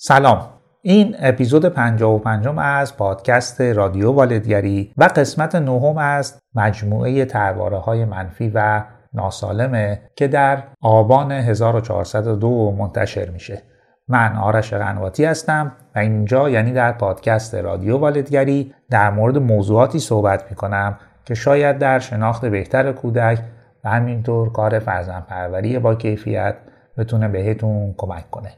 سلام. 0.00 0.48
این 0.82 1.16
اپیزود 1.18 1.66
55 1.66 2.48
از 2.58 2.96
پادکست 2.96 3.60
رادیو 3.60 4.12
والدگری 4.12 4.92
و 4.96 5.04
قسمت 5.04 5.54
نهم 5.54 5.98
از 5.98 6.40
مجموعه 6.54 7.24
ترواره 7.24 7.78
های 7.78 8.04
منفی 8.04 8.52
و 8.54 8.82
ناسالمه 9.14 10.00
که 10.16 10.28
در 10.28 10.62
آبان 10.80 11.32
1402 11.32 12.76
منتشر 12.78 13.30
میشه. 13.30 13.62
من 14.08 14.36
آرش 14.36 14.72
قنواتی 14.72 15.24
هستم 15.24 15.72
و 15.94 15.98
اینجا 15.98 16.50
یعنی 16.50 16.72
در 16.72 16.92
پادکست 16.92 17.54
رادیو 17.54 17.96
والدگری 17.96 18.74
در 18.90 19.10
مورد 19.10 19.38
موضوعاتی 19.38 19.98
صحبت 19.98 20.44
می‌کنم 20.50 20.98
که 21.24 21.34
شاید 21.34 21.78
در 21.78 21.98
شناخت 21.98 22.46
بهتر 22.46 22.92
کودک 22.92 23.38
و 23.84 23.88
همینطور 23.88 24.52
کار 24.52 24.78
فرزندپروری 24.78 25.78
با 25.78 25.94
کیفیت 25.94 26.54
بتونه 26.98 27.28
بهتون 27.28 27.94
کمک 27.96 28.30
کنه. 28.30 28.50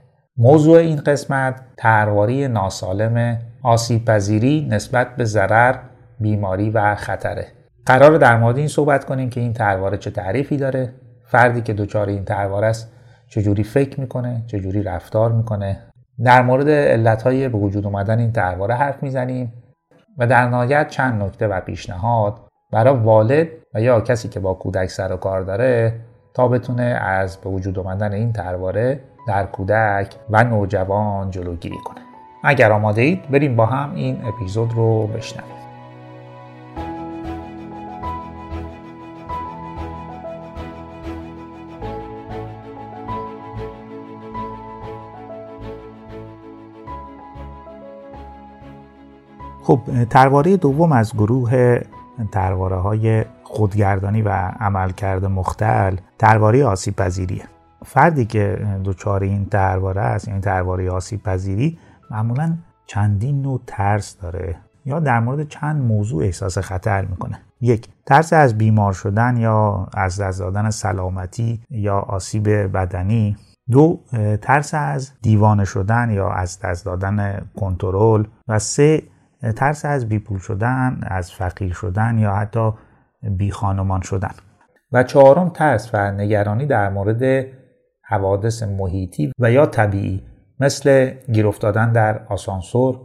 موضوع 0.43 0.79
این 0.79 0.97
قسمت 0.97 1.61
ترواری 1.77 2.49
ناسالم 2.49 3.39
آسیب 3.63 4.05
پذیری 4.05 4.69
نسبت 4.71 5.17
به 5.17 5.25
ضرر 5.25 5.75
بیماری 6.21 6.71
و 6.71 6.95
خطره. 6.95 7.47
قرار 7.87 8.19
در 8.19 8.39
مورد 8.39 8.59
این 8.59 8.69
صحبت 8.69 9.05
کنیم 9.05 9.31
که 9.31 9.41
این 9.41 9.53
ترواره 9.53 9.97
چه 9.97 10.11
تعریفی 10.11 10.57
داره 10.57 10.93
فردی 11.27 11.61
که 11.61 11.73
دچار 11.73 12.09
این 12.09 12.25
ترواره 12.25 12.67
است 12.67 12.93
چجوری 13.29 13.63
فکر 13.63 14.01
می‌کنه 14.01 14.43
چجوری 14.47 14.83
رفتار 14.83 15.33
می‌کنه. 15.33 15.79
در 16.25 16.43
مورد 16.43 16.69
علتهای 16.69 17.49
به 17.49 17.59
وجود 17.59 17.87
اومدن 17.87 18.19
این 18.19 18.33
ترواره 18.33 18.75
حرف 18.75 19.03
می‌زنیم 19.03 19.53
و 20.19 20.27
در 20.27 20.49
نهایت 20.49 20.89
چند 20.89 21.23
نکته 21.23 21.49
و 21.49 21.61
پیشنهاد 21.61 22.35
برای 22.73 22.97
والد 22.97 23.49
و 23.75 23.81
یا 23.81 24.01
کسی 24.01 24.29
که 24.29 24.41
با 24.41 24.55
کودک 24.55 24.91
سر 24.91 25.13
و 25.13 25.17
کار 25.17 25.43
داره 25.43 25.93
تا 26.35 26.49
بتونه 26.49 26.83
از 26.83 27.37
به 27.37 27.51
وجود 27.51 27.79
آمدن 27.79 28.13
این 28.13 28.33
ترواره 28.33 29.01
در 29.27 29.47
کودک 29.47 30.15
و 30.31 30.45
نوجوان 30.45 31.31
جلوگیری 31.31 31.79
کنه. 31.79 32.01
اگر 32.45 32.73
آماده 32.73 33.03
اید 33.03 33.31
بریم 33.31 33.57
با 33.57 33.67
هم 33.67 33.95
این 33.95 34.25
اپیزود 34.25 34.73
رو 34.73 35.07
بشنویم. 35.07 35.61
خب 49.63 49.81
ترواره 50.11 50.57
دوم 50.57 50.93
از 50.93 51.15
گروه 51.15 51.81
ترواره 52.33 52.77
های 52.77 53.25
خودگردانی 53.43 54.23
و 54.23 54.29
عملکرد 54.61 55.25
مختل 55.25 55.97
ترواره 56.19 56.65
آسیب 56.65 56.97
پذیریه 56.97 57.45
فردی 57.85 58.25
که 58.25 58.59
دچار 58.85 59.23
این 59.23 59.47
ترواره 59.47 60.01
است 60.01 60.29
یعنی 60.29 60.41
ترواره 60.41 60.91
آسیب 60.91 61.23
پذیری 61.23 61.79
معمولا 62.11 62.57
چندین 62.87 63.43
نوع 63.43 63.61
ترس 63.67 64.19
داره 64.19 64.57
یا 64.85 65.01
در 65.01 65.21
مورد 65.21 65.49
چند 65.49 65.83
موضوع 65.83 66.25
احساس 66.25 66.59
خطر 66.59 67.05
می‌کنه. 67.05 67.41
یک 67.61 67.89
ترس 68.07 68.33
از 68.33 68.59
بیمار 68.59 68.93
شدن 68.93 69.37
یا 69.37 69.89
از 69.95 70.21
دست 70.21 70.39
دادن 70.39 70.71
سلامتی 70.71 71.63
یا 71.71 71.99
آسیب 71.99 72.49
بدنی. 72.49 73.37
دو 73.71 74.01
ترس 74.43 74.75
از 74.75 75.13
دیوانه 75.23 75.65
شدن 75.65 76.11
یا 76.11 76.31
از 76.31 76.61
دست 76.61 76.85
دادن 76.85 77.47
کنترل. 77.57 78.25
و 78.49 78.59
سه 78.59 79.03
ترس 79.57 79.85
از 79.85 80.09
بیپول 80.09 80.39
شدن 80.39 81.01
از 81.03 81.33
فقیر 81.33 81.73
شدن 81.73 82.19
یا 82.19 82.35
حتی 82.35 82.73
بی 83.23 83.51
خانمان 83.51 84.01
شدن. 84.01 84.35
و 84.93 85.03
چهارم 85.03 85.49
ترس 85.49 85.91
و 85.95 86.11
نگرانی 86.13 86.67
در 86.67 86.91
مورد 86.91 87.47
حوادث 88.11 88.63
محیطی 88.63 89.33
و 89.39 89.53
یا 89.53 89.67
طبیعی 89.67 90.23
مثل 90.61 91.11
گیر 91.33 91.47
افتادن 91.47 91.93
در 91.93 92.27
آسانسور 92.29 93.01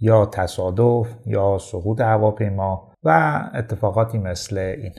یا 0.00 0.26
تصادف 0.26 1.14
یا 1.26 1.58
سقوط 1.58 2.00
هواپیما 2.00 2.92
و 3.02 3.40
اتفاقاتی 3.54 4.18
مثل 4.18 4.58
این. 4.58 4.92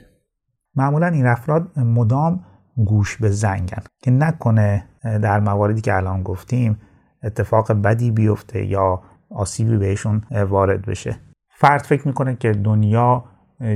معمولا 0.74 1.06
این 1.06 1.26
افراد 1.26 1.78
مدام 1.78 2.44
گوش 2.76 3.16
به 3.16 3.30
زنگن 3.30 3.82
که 4.02 4.10
نکنه 4.10 4.84
در 5.02 5.40
مواردی 5.40 5.80
که 5.80 5.96
الان 5.96 6.22
گفتیم 6.22 6.78
اتفاق 7.22 7.72
بدی 7.72 8.10
بیفته 8.10 8.66
یا 8.66 9.02
آسیبی 9.30 9.76
بهشون 9.76 10.20
وارد 10.48 10.86
بشه. 10.86 11.16
فرد 11.48 11.82
فکر 11.82 12.08
می‌کنه 12.08 12.36
که 12.36 12.52
دنیا 12.52 13.24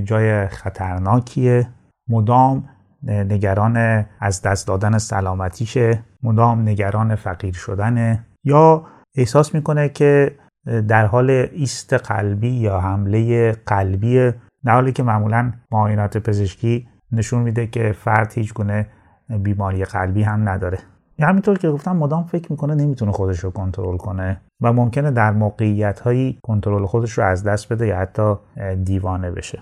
جای 0.04 0.48
خطرناکیه 0.48 1.68
مدام 2.08 2.68
نگران 3.02 4.06
از 4.20 4.42
دست 4.42 4.66
دادن 4.68 4.98
سلامتیشه 4.98 6.02
مدام 6.22 6.60
نگران 6.68 7.14
فقیر 7.14 7.54
شدنه. 7.54 8.26
یا 8.44 8.84
احساس 9.16 9.54
می‌کنه 9.54 9.88
که 9.88 10.36
در 10.88 11.06
حال 11.06 11.30
ایست 11.30 11.92
قلبی 11.92 12.50
یا 12.50 12.80
حمله 12.80 13.52
قلبی 13.52 14.32
در 14.64 14.72
حالی 14.72 14.92
که 14.92 15.02
معمولا 15.02 15.52
معاینات 15.70 16.18
پزشکی 16.18 16.88
نشون 17.12 17.42
میده 17.42 17.66
که 17.66 17.92
فرد 17.92 18.32
هیچ 18.32 18.54
گونه 18.54 18.86
بیماری 19.38 19.84
قلبی 19.84 20.22
هم 20.22 20.48
نداره. 20.48 20.78
یا 21.18 21.26
همینطور 21.26 21.58
که 21.58 21.70
گفتم 21.70 21.96
مدام 21.96 22.24
فکر 22.24 22.52
می‌کنه 22.52 22.74
نمی‌تونه 22.74 23.12
خودش 23.12 23.38
رو 23.38 23.50
کنترل 23.50 23.96
کنه 23.96 24.40
و 24.60 24.72
ممکنه 24.72 25.10
در 25.10 25.32
موقعیت 25.32 26.00
هایی 26.00 26.38
کنترل 26.42 26.86
خودش 26.86 27.12
رو 27.12 27.24
از 27.24 27.44
دست 27.44 27.72
بده 27.72 27.86
یا 27.86 27.98
حتی 27.98 28.34
دیوانه 28.84 29.30
بشه. 29.30 29.58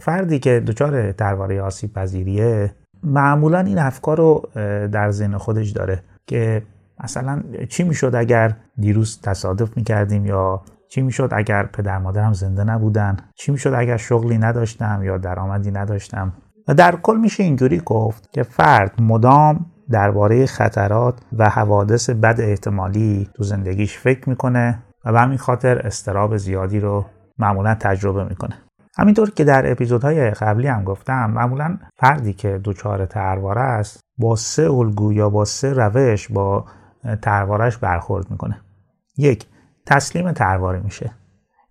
فردی 0.00 0.38
که 0.38 0.60
دچار 0.60 1.12
ترواره 1.12 1.62
آسیب 1.62 1.92
پذیریه 1.92 2.70
معمولا 3.02 3.58
این 3.58 3.78
افکار 3.78 4.16
رو 4.16 4.48
در 4.92 5.10
ذهن 5.10 5.36
خودش 5.36 5.70
داره 5.70 6.02
که 6.26 6.62
مثلا 7.04 7.42
چی 7.68 7.82
می‌شد 7.84 8.14
اگر 8.14 8.56
دیروز 8.78 9.20
تصادف 9.20 9.76
می‌کردیم 9.76 10.26
یا 10.26 10.62
چی 10.88 11.02
می‌شد 11.02 11.28
اگر 11.32 11.62
پدر 11.62 11.98
مادرم 11.98 12.32
زنده 12.32 12.64
نبودن؟ 12.64 13.16
چی 13.34 13.52
می‌شد 13.52 13.72
اگر 13.76 13.96
شغلی 13.96 14.38
نداشتم 14.38 15.00
یا 15.02 15.18
درآمدی 15.18 15.70
نداشتم؟ 15.70 16.32
و 16.68 16.74
در 16.74 16.96
کل 16.96 17.16
میشه 17.16 17.42
اینجوری 17.42 17.82
گفت 17.84 18.32
که 18.32 18.42
فرد 18.42 19.02
مدام 19.02 19.66
درباره 19.90 20.46
خطرات 20.46 21.14
و 21.38 21.50
حوادث 21.50 22.10
بد 22.10 22.40
احتمالی 22.40 23.28
تو 23.34 23.42
زندگیش 23.42 23.98
فکر 23.98 24.28
می‌کنه 24.28 24.78
و 25.04 25.12
به 25.12 25.20
همین 25.20 25.38
خاطر 25.38 25.78
استراب 25.78 26.36
زیادی 26.36 26.80
رو 26.80 27.04
معمولا 27.38 27.74
تجربه 27.74 28.24
می‌کنه. 28.24 28.54
همینطور 28.98 29.30
که 29.30 29.44
در 29.44 29.72
اپیزودهای 29.72 30.30
قبلی 30.30 30.66
هم 30.68 30.84
گفتم 30.84 31.30
معمولا 31.30 31.78
فردی 31.96 32.32
که 32.32 32.60
دچار 32.64 33.06
ترواره 33.06 33.60
است 33.60 34.00
با 34.18 34.36
سه 34.36 34.70
الگو 34.70 35.12
یا 35.12 35.30
با 35.30 35.44
سه 35.44 35.72
روش 35.72 36.28
با 36.28 36.64
تروارش 37.22 37.78
برخورد 37.78 38.30
می‌کنه. 38.30 38.60
یک 39.16 39.46
تسلیم 39.86 40.32
ترواره 40.32 40.80
میشه. 40.80 41.10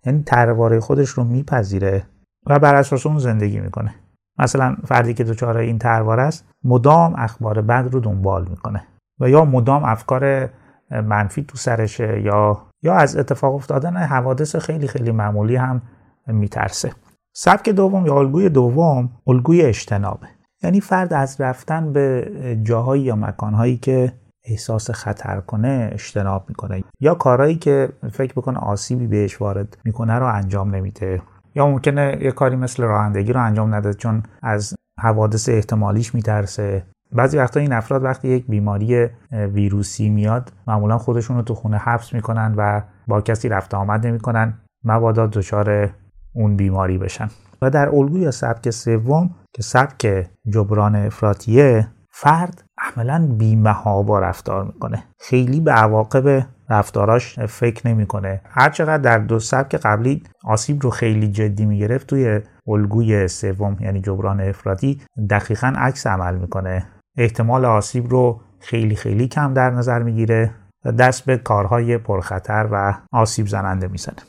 یعنی 0.04 0.22
ترواره 0.22 0.80
خودش 0.80 1.08
رو 1.08 1.24
میپذیره 1.24 2.02
و 2.46 2.58
بر 2.58 2.74
اساس 2.74 3.06
اون 3.06 3.18
زندگی 3.18 3.60
می‌کنه. 3.60 3.94
مثلا 4.38 4.76
فردی 4.84 5.14
که 5.14 5.24
دچار 5.24 5.56
این 5.56 5.78
ترواره 5.78 6.22
است 6.22 6.44
مدام 6.64 7.14
اخبار 7.18 7.62
بد 7.62 7.88
رو 7.92 8.00
دنبال 8.00 8.48
می‌کنه 8.48 8.84
و 9.20 9.28
یا 9.28 9.44
مدام 9.44 9.84
افکار 9.84 10.48
منفی 10.90 11.42
تو 11.42 11.56
سرشه 11.56 12.20
یا 12.20 12.62
یا 12.82 12.94
از 12.94 13.16
اتفاق 13.16 13.54
افتادن 13.54 13.96
حوادث 13.96 14.56
خیلی 14.56 14.88
خیلی 14.88 15.12
معمولی 15.12 15.56
هم 15.56 15.82
میترسه. 16.26 16.92
سبک 17.34 17.68
دوم 17.68 18.06
یا 18.06 18.18
الگوی 18.18 18.48
دوم 18.48 19.10
الگوی 19.26 19.62
اجتنابه. 19.62 20.26
یعنی 20.62 20.80
فرد 20.80 21.12
از 21.12 21.40
رفتن 21.40 21.92
به 21.92 22.32
جاهایی 22.62 23.02
یا 23.02 23.16
مکانهایی 23.16 23.76
که 23.76 24.12
احساس 24.44 24.90
خطر 24.90 25.40
کنه 25.40 25.90
اجتناب 25.92 26.44
می‌کنه. 26.48 26.84
یا 27.00 27.14
کارهایی 27.14 27.56
که 27.56 27.88
فکر 28.12 28.32
بکنه 28.32 28.58
آسیبی 28.58 29.06
بهش 29.06 29.40
وارد 29.40 29.78
می‌کنه 29.84 30.18
رو 30.18 30.26
انجام 30.26 30.74
نمیده. 30.74 31.22
یا 31.54 31.66
ممکنه 31.66 32.18
یه 32.20 32.32
کاری 32.32 32.56
مثل 32.56 32.82
رانندگی 32.82 33.32
رو 33.32 33.44
انجام 33.44 33.74
نده 33.74 33.94
چون 33.94 34.22
از 34.42 34.74
حوادث 35.00 35.48
احتمالیش 35.48 36.14
میترسه. 36.14 36.82
بعضی 37.12 37.38
وقتا 37.38 37.60
این 37.60 37.72
افراد 37.72 38.04
وقتی 38.04 38.28
یک 38.28 38.46
بیماری 38.46 39.08
ویروسی 39.32 40.08
میاد 40.10 40.52
معمولا 40.66 40.98
خودشون 40.98 41.36
رو 41.36 41.42
تو 41.42 41.54
خونه 41.54 41.76
حبس 41.76 42.12
می‌کنن 42.12 42.54
و 42.56 42.82
با 43.06 43.20
کسی 43.20 43.48
رفت 43.48 43.74
آمد 43.74 44.06
نمی‌کنن. 44.06 44.54
مبادا 44.84 45.26
دچار 45.26 45.90
اون 46.34 46.56
بیماری 46.56 46.98
بشن. 46.98 47.28
و 47.62 47.70
در 47.70 47.88
الگوی 47.88 48.30
سبک 48.30 48.70
سوم 48.70 49.30
که 49.52 49.62
سبک 49.62 50.26
جبران 50.48 50.96
افراتیه 50.96 51.88
فرد 52.10 52.64
عملا 52.78 53.28
بیمهابا 53.38 54.18
رفتار 54.18 54.64
می‌کنه. 54.64 55.04
خیلی 55.20 55.60
به 55.60 55.72
عواقب 55.72 56.46
رفتاراش 56.70 57.38
فکر 57.38 57.88
نمی‌کنه. 57.88 58.40
هر 58.44 58.70
چقدر 58.70 58.98
در 58.98 59.18
دو 59.18 59.38
سبک 59.38 59.74
قبلی 59.74 60.22
آسیب 60.44 60.82
رو 60.82 60.90
خیلی 60.90 61.28
جدی 61.28 61.64
می‌گرفت 61.64 62.06
توی 62.06 62.40
الگوی 62.68 63.28
سوم 63.28 63.76
یعنی 63.80 64.00
جبران 64.00 64.40
افراطی 64.40 65.00
دقیقا 65.30 65.72
عکس 65.76 66.06
عمل 66.06 66.36
می‌کنه. 66.36 66.86
احتمال 67.16 67.64
آسیب 67.64 68.10
رو 68.10 68.40
خیلی 68.60 68.96
خیلی 68.96 69.28
کم 69.28 69.54
در 69.54 69.70
نظر 69.70 70.02
می‌گیره 70.02 70.50
و 70.84 70.92
دست 70.92 71.24
به 71.24 71.36
کارهای 71.36 71.98
پرخطر 71.98 72.68
و 72.72 72.94
آسیب 73.12 73.46
زننده 73.46 73.88
می‌زنه. 73.88 74.22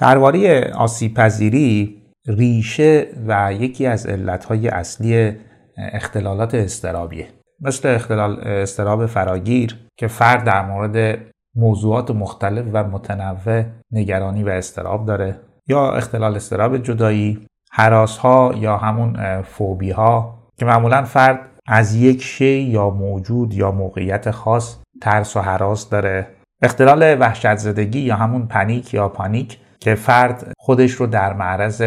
درباره 0.00 0.72
آسیب 0.74 1.14
پذیری 1.14 2.02
ریشه 2.26 3.06
و 3.26 3.52
یکی 3.52 3.86
از 3.86 4.06
علتهای 4.06 4.68
اصلی 4.68 5.32
اختلالات 5.76 6.54
استرابیه 6.54 7.28
مثل 7.60 7.88
اختلال 7.88 8.40
استراب 8.40 9.06
فراگیر 9.06 9.76
که 9.96 10.06
فرد 10.06 10.44
در 10.44 10.66
مورد 10.66 11.18
موضوعات 11.56 12.10
مختلف 12.10 12.64
و 12.72 12.84
متنوع 12.84 13.64
نگرانی 13.92 14.44
و 14.44 14.48
استراب 14.48 15.06
داره 15.06 15.40
یا 15.68 15.92
اختلال 15.92 16.36
استراب 16.36 16.76
جدایی 16.76 17.46
حراس 17.72 18.18
ها 18.18 18.54
یا 18.56 18.76
همون 18.76 19.42
فوبی 19.42 19.90
ها 19.90 20.38
که 20.58 20.66
معمولا 20.66 21.04
فرد 21.04 21.40
از 21.66 21.94
یک 21.94 22.22
شی 22.22 22.60
یا 22.60 22.90
موجود 22.90 23.54
یا 23.54 23.70
موقعیت 23.70 24.30
خاص 24.30 24.78
ترس 25.02 25.36
و 25.36 25.40
حراس 25.40 25.88
داره. 25.90 26.26
اختلال 26.62 27.20
وحشت 27.20 27.56
زدگی 27.56 28.00
یا 28.00 28.16
همون 28.16 28.46
پنیک 28.46 28.94
یا 28.94 29.08
پانیک 29.08 29.58
که 29.80 29.94
فرد 29.94 30.52
خودش 30.58 30.92
رو 30.92 31.06
در 31.06 31.32
معرض 31.32 31.82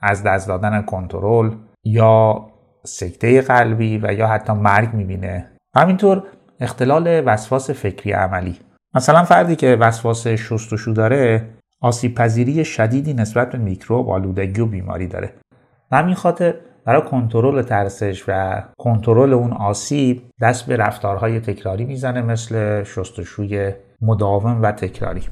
از 0.00 0.22
دست 0.22 0.48
دادن 0.48 0.82
کنترل 0.82 1.50
یا 1.84 2.46
سکته 2.84 3.40
قلبی 3.40 3.98
و 4.02 4.12
یا 4.12 4.26
حتی 4.26 4.52
مرگ 4.52 4.94
می‌بینه. 4.94 5.50
همینطور 5.76 6.22
اختلال 6.60 7.22
وسواس 7.26 7.70
فکری 7.70 8.12
عملی. 8.12 8.58
مثلا 8.94 9.24
فردی 9.24 9.56
که 9.56 9.76
وسواس 9.80 10.26
شستشو 10.26 10.92
داره 10.92 11.48
آسیب 11.80 12.14
پذیری 12.14 12.64
شدیدی 12.64 13.14
نسبت 13.14 13.52
به 13.52 13.58
میکروب 13.58 14.10
آلودگی 14.10 14.60
و 14.60 14.66
بیماری 14.66 15.06
داره. 15.06 15.32
و 15.92 15.96
همین 15.96 16.14
خاطر 16.14 16.54
برای 16.84 17.02
کنترل 17.02 17.62
ترسش 17.62 18.24
و 18.28 18.62
کنترل 18.78 19.32
اون 19.32 19.52
آسیب 19.52 20.22
دست 20.40 20.66
به 20.66 20.76
رفتارهای 20.76 21.40
تکراری 21.40 21.84
می‌زنه 21.84 22.22
مثل 22.22 22.84
شستشوی 22.84 23.72
مداوم 24.02 24.62
و 24.62 24.72
تکراری. 24.72 25.22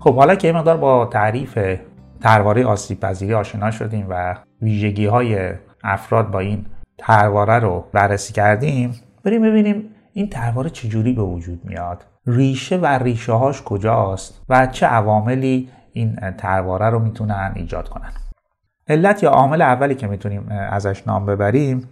خب 0.00 0.14
حالا 0.14 0.34
که 0.34 0.52
مقدار 0.52 0.76
با 0.76 1.06
تعریف 1.06 1.78
ترواره 2.20 2.66
آسیب 2.66 3.00
پذیری 3.00 3.34
آشنا 3.34 3.70
شدیم 3.70 4.06
و 4.08 4.36
ویژگی 4.62 5.06
های 5.06 5.52
افراد 5.84 6.30
با 6.30 6.38
این 6.38 6.66
ترواره 6.98 7.58
رو 7.58 7.84
بررسی 7.92 8.32
کردیم 8.32 9.00
بریم 9.24 9.42
ببینیم 9.42 9.84
این 10.12 10.28
ترواره 10.28 10.70
چجوری 10.70 11.12
به 11.12 11.22
وجود 11.22 11.60
میاد؟ 11.64 12.04
ریشه 12.26 12.76
و 12.76 12.86
ریشه 12.86 13.32
هاش 13.32 13.62
کجاست 13.62 14.42
و 14.48 14.66
چه 14.66 14.86
عواملی 14.86 15.68
این 15.92 16.16
ترواره 16.38 16.90
رو 16.90 16.98
می‌تونن 16.98 17.52
ایجاد 17.54 17.88
کنن؟ 17.88 18.12
علت 18.88 19.22
یا 19.22 19.30
عامل 19.30 19.62
اولی 19.62 19.94
که 19.94 20.06
می‌تونیم 20.06 20.48
ازش 20.48 21.06
نام 21.06 21.26
ببریم 21.26 21.88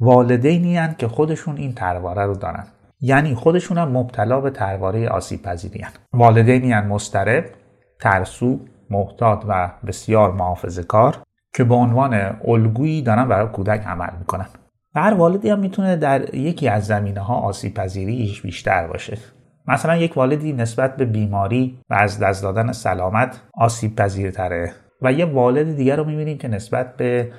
والدینی 0.00 0.94
که 0.98 1.08
خودشون 1.08 1.56
این 1.56 1.74
ترواره 1.74 2.26
رو 2.26 2.34
دارن. 2.34 2.66
یعنی 3.00 3.34
خودشون 3.34 3.78
هم 3.78 3.88
مبتلا 3.88 4.40
به 4.40 4.50
ترواره 4.50 5.08
آسیب 5.08 5.42
پذیری 5.42 5.82
هن. 5.82 5.92
والدینی 6.12 6.72
هن 6.72 6.86
مسترب 6.86 7.44
ترسو 8.00 8.60
محتاط 8.90 9.44
و 9.48 9.70
بسیار 9.86 10.32
محافظه 10.32 10.82
کار 10.82 11.16
که 11.54 11.64
به 11.64 11.74
عنوان 11.74 12.36
الگویی 12.44 13.02
دارن 13.02 13.28
برای 13.28 13.48
کودک 13.48 13.86
عمل 13.86 14.10
می‌کنن. 14.18 14.46
و 14.94 15.00
هر 15.00 15.14
والدی 15.14 15.50
هم 15.50 15.58
می‌تونه 15.58 15.96
در 15.96 16.34
یکی 16.34 16.68
از 16.68 16.86
زمینه 16.86 17.20
ها 17.20 17.34
آسیب 17.34 17.74
پذیریش 17.74 18.42
بیشتر 18.42 18.86
باشه. 18.86 19.18
مثلا 19.66 19.96
یک 19.96 20.16
والدی 20.16 20.52
نسبت 20.52 20.96
به 20.96 21.04
بیماری 21.04 21.78
و 21.90 21.94
از 21.94 22.18
دست 22.18 22.42
دادن 22.42 22.72
سلامت 22.72 23.40
آسیب 23.54 23.96
پذیرتره 23.96 24.72
و 25.02 25.12
یه 25.12 25.24
والد 25.24 25.76
دیگر 25.76 25.96
رو 25.96 26.04
می‌بینیم 26.04 26.38
که 26.38 26.48
نسبت 26.48 26.96
به 26.96 27.32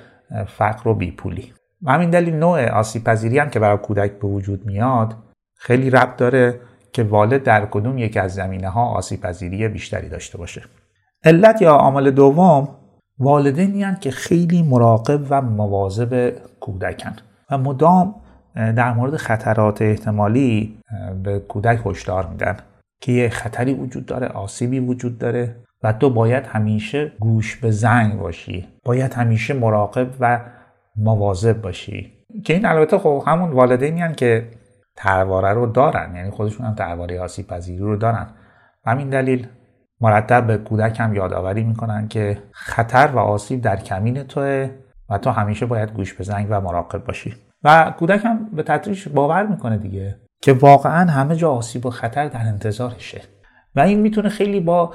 فقر 0.46 0.88
و 0.88 0.94
بیپولی. 0.94 1.52
و 1.82 1.92
همین 1.92 2.10
دلیل 2.10 2.34
نوع 2.34 2.70
آسیب 2.70 3.04
پذیری 3.04 3.38
هم 3.38 3.50
که 3.50 3.58
برای 3.58 3.78
کودک 3.78 4.12
به 4.18 4.28
وجود 4.28 4.66
میاد 4.66 5.14
خیلی 5.62 5.90
ربط 5.90 6.16
داره 6.16 6.60
که 6.92 7.02
والد 7.02 7.42
در 7.42 7.66
کدوم 7.66 7.98
یک 7.98 8.16
از 8.16 8.34
زمینه 8.34 8.68
ها 8.68 8.84
آسیب 8.84 9.20
پذیری 9.20 9.68
بیشتری 9.68 10.08
داشته 10.08 10.38
باشه. 10.38 10.62
علت 11.24 11.62
یا 11.62 11.72
عامل 11.72 12.10
دوم 12.10 12.68
والدینی 13.18 13.96
که 14.00 14.10
خیلی 14.10 14.62
مراقب 14.62 15.20
و 15.30 15.42
مواظب 15.42 16.32
کودکن. 16.60 17.12
و 17.50 17.58
مدام 17.58 18.14
در 18.54 18.92
مورد 18.92 19.16
خطرات 19.16 19.82
احتمالی 19.82 20.78
به 21.22 21.38
کودک 21.38 21.80
هشدار 21.86 22.26
میدن 22.26 22.56
که 23.00 23.12
یه 23.12 23.28
خطری 23.28 23.74
وجود 23.74 24.06
داره 24.06 24.26
آسیبی 24.26 24.78
وجود 24.78 25.18
داره 25.18 25.56
و 25.82 25.92
تو 25.92 26.10
باید 26.10 26.46
همیشه 26.46 27.12
گوش 27.20 27.56
به 27.56 27.70
زنگ 27.70 28.18
باشی. 28.18 28.68
باید 28.84 29.14
همیشه 29.14 29.54
مراقب 29.54 30.08
و 30.20 30.40
مواظب 30.96 31.60
باشی. 31.60 32.12
که 32.44 32.54
این 32.54 32.66
البته 32.66 32.98
خب 32.98 33.22
همون 33.26 33.50
والدینی 33.50 34.14
که 34.14 34.48
ترواره 34.96 35.52
رو 35.52 35.66
دارن 35.66 36.16
یعنی 36.16 36.30
خودشون 36.30 36.66
هم 36.66 36.74
ترواره 36.74 37.20
آسیب 37.20 37.46
پذیری 37.46 37.78
رو 37.78 37.96
دارن. 37.96 38.26
همین 38.86 39.10
دلیل 39.10 39.46
مرتب 40.00 40.46
به 40.46 40.58
کودک 40.58 41.00
هم 41.00 41.14
یادآوری 41.14 41.64
می‌کنن 41.64 42.08
که 42.08 42.38
خطر 42.52 43.06
و 43.06 43.18
آسیب 43.18 43.60
در 43.60 43.76
کمین 43.76 44.22
توه 44.22 44.70
و 45.10 45.18
تو 45.18 45.30
همیشه 45.30 45.66
باید 45.66 45.92
گوش 45.92 46.14
به 46.14 46.24
زنگ 46.24 46.46
و 46.50 46.60
مراقب 46.60 47.04
باشی. 47.04 47.34
و 47.64 47.94
کودک 47.98 48.24
هم 48.24 48.50
به 48.52 48.62
تدریج 48.62 49.08
باور 49.08 49.46
می‌کنه 49.46 49.78
دیگه 49.78 50.16
که 50.42 50.52
واقعا 50.52 51.10
همه 51.10 51.36
جا 51.36 51.50
آسیب 51.50 51.86
و 51.86 51.90
خطر 51.90 52.28
در 52.28 52.40
انتظارشه. 52.40 53.20
و 53.74 53.80
این 53.80 54.00
می‌تونه 54.00 54.28
خیلی 54.28 54.60
با 54.60 54.94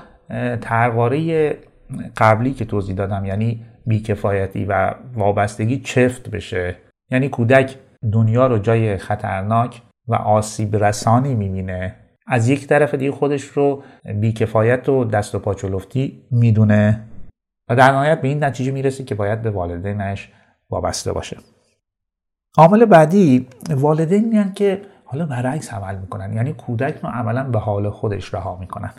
ترواره 0.61 1.49
قبلی 2.17 2.53
که 2.53 2.65
توضیح 2.65 2.95
دادم 2.95 3.25
یعنی 3.25 3.65
بیکفایتی 3.85 4.65
و 4.65 4.93
وابستگی 5.13 5.79
چفت 5.79 6.29
بشه. 6.29 6.75
یعنی 7.11 7.29
کودک 7.29 7.75
دنیا 8.13 8.47
رو 8.47 8.57
جای 8.57 8.97
خطرناک 8.97 9.81
و 10.07 10.15
آسیب 10.15 10.75
رسانی 10.75 11.35
می‌بینه. 11.35 11.95
از 12.27 12.49
یک 12.49 12.67
طرف 12.67 12.95
دیگه 12.95 13.11
خودش 13.11 13.43
رو 13.43 13.83
بیکفایت 14.15 14.89
و 14.89 15.03
دست 15.03 15.35
و 15.35 15.39
پاچولفتی 15.39 16.23
می‌دونه. 16.31 17.03
و 17.69 17.75
در 17.75 17.91
نهایت 17.91 18.21
به 18.21 18.27
این 18.27 18.43
نتیجه 18.43 18.71
می‌رسه 18.71 19.03
که 19.03 19.15
باید 19.15 19.41
به 19.41 19.49
والدینش 19.49 20.31
وابسته 20.69 21.13
باشه. 21.13 21.37
عامل 22.57 22.85
بعدی 22.85 23.47
والدین 23.69 24.29
میان 24.29 24.53
که 24.53 24.81
حالا 25.05 25.25
برعکس 25.25 25.73
عمل 25.73 25.97
می‌کنن. 25.97 26.33
یعنی 26.33 26.53
کودک 26.53 26.99
رو 27.03 27.09
عملا 27.09 27.43
به 27.43 27.59
حال 27.59 27.89
خودش 27.89 28.33
رها 28.33 28.57
می‌کنن. 28.57 28.91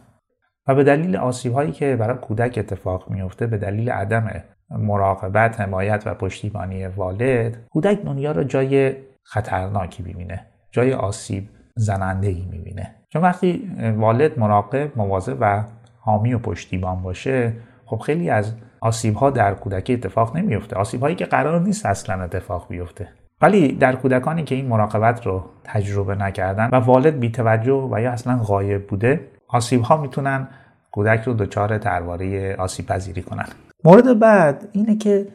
و 0.66 0.74
به 0.74 0.84
دلیل 0.84 1.16
آسیب 1.16 1.52
هایی 1.52 1.72
که 1.72 1.96
برای 1.96 2.18
کودک 2.18 2.58
اتفاق 2.58 3.10
میفته 3.10 3.46
به 3.46 3.58
دلیل 3.58 3.90
عدم 3.90 4.30
مراقبت 4.70 5.60
حمایت 5.60 6.02
و 6.06 6.14
پشتیبانی 6.14 6.86
والد 6.86 7.66
کودک 7.70 8.02
دنیا 8.02 8.32
رو 8.32 8.44
جای 8.44 8.96
خطرناکی 9.22 10.02
می‌بینه. 10.02 10.46
جای 10.70 10.92
آسیب 10.92 11.48
زننده 11.76 12.28
ای 12.28 12.44
می‌بینه. 12.50 12.94
چون 13.08 13.22
وقتی 13.22 13.70
والد 13.96 14.38
مراقب 14.38 14.90
مواظب 14.96 15.36
و 15.40 15.64
حامی 16.00 16.34
و 16.34 16.38
پشتیبان 16.38 17.02
باشه 17.02 17.52
خب 17.86 17.96
خیلی 17.96 18.30
از 18.30 18.52
آسیب 18.80 19.14
ها 19.14 19.30
در 19.30 19.54
کودکی 19.54 19.94
اتفاق 19.94 20.36
نمیفته 20.36 20.76
آسیب 20.76 21.00
هایی 21.00 21.16
که 21.16 21.24
قرار 21.24 21.60
نیست 21.60 21.86
اصلا 21.86 22.22
اتفاق 22.22 22.68
بیفته. 22.68 23.08
ولی 23.42 23.72
در 23.72 23.96
کودکانی 23.96 24.44
که 24.44 24.54
این 24.54 24.66
مراقبت 24.66 25.26
رو 25.26 25.44
تجربه 25.64 26.14
نکردن 26.14 26.68
و 26.72 26.76
والد 26.76 27.18
بیتوجه 27.18 27.72
و 27.72 28.00
یا 28.00 28.12
اصلا 28.12 28.36
غایب 28.36 28.86
بوده 28.86 29.20
آسیب 29.48 29.82
ها 29.82 29.96
می‌تونن 29.96 30.48
کودک 30.90 31.22
رو 31.22 31.34
دچار 31.34 31.78
ترواره 31.78 32.56
آسیب 32.56 32.86
پذیری 32.86 33.22
کنن. 33.22 33.46
مورد 33.84 34.18
بعد 34.18 34.68
اینه 34.72 34.96
که 34.96 35.26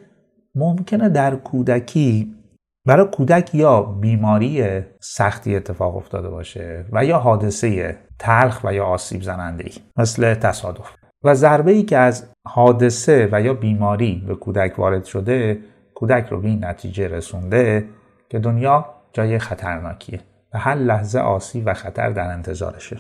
ممکنه 0.55 1.10
در 1.10 1.36
کودکی 1.36 2.36
برای 2.85 3.07
کودک 3.07 3.55
یا 3.55 3.81
بیماری 3.81 4.81
سختی 4.99 5.55
اتفاق 5.55 5.97
افتاده 5.97 6.29
باشه 6.29 6.85
و 6.91 7.05
یا 7.05 7.19
حادثه 7.19 7.97
تلخ 8.19 8.63
و 8.63 8.73
یا 8.73 8.85
آسیب 8.85 9.21
زننده 9.21 9.71
مثل 9.97 10.33
تصادف. 10.33 10.91
و 11.23 11.33
ضربه 11.33 11.71
ای 11.71 11.83
که 11.83 11.97
از 11.97 12.25
حادثه 12.47 13.29
و 13.31 13.41
یا 13.41 13.53
بیماری 13.53 14.23
به 14.27 14.35
کودک 14.35 14.79
وارد 14.79 15.05
شده 15.05 15.59
کودک 15.95 16.27
رو 16.29 16.41
به 16.41 16.47
این 16.47 16.65
نتیجه 16.65 17.07
رسونده 17.07 17.85
که 18.29 18.39
دنیا 18.39 18.85
جای 19.13 19.39
خطرناکیه 19.39 20.19
و 20.53 20.57
هر 20.57 20.75
لحظه 20.75 21.19
آسیب 21.19 21.63
و 21.65 21.73
خطر 21.73 22.09
در 22.09 22.31
انتظارشه. 22.31 22.99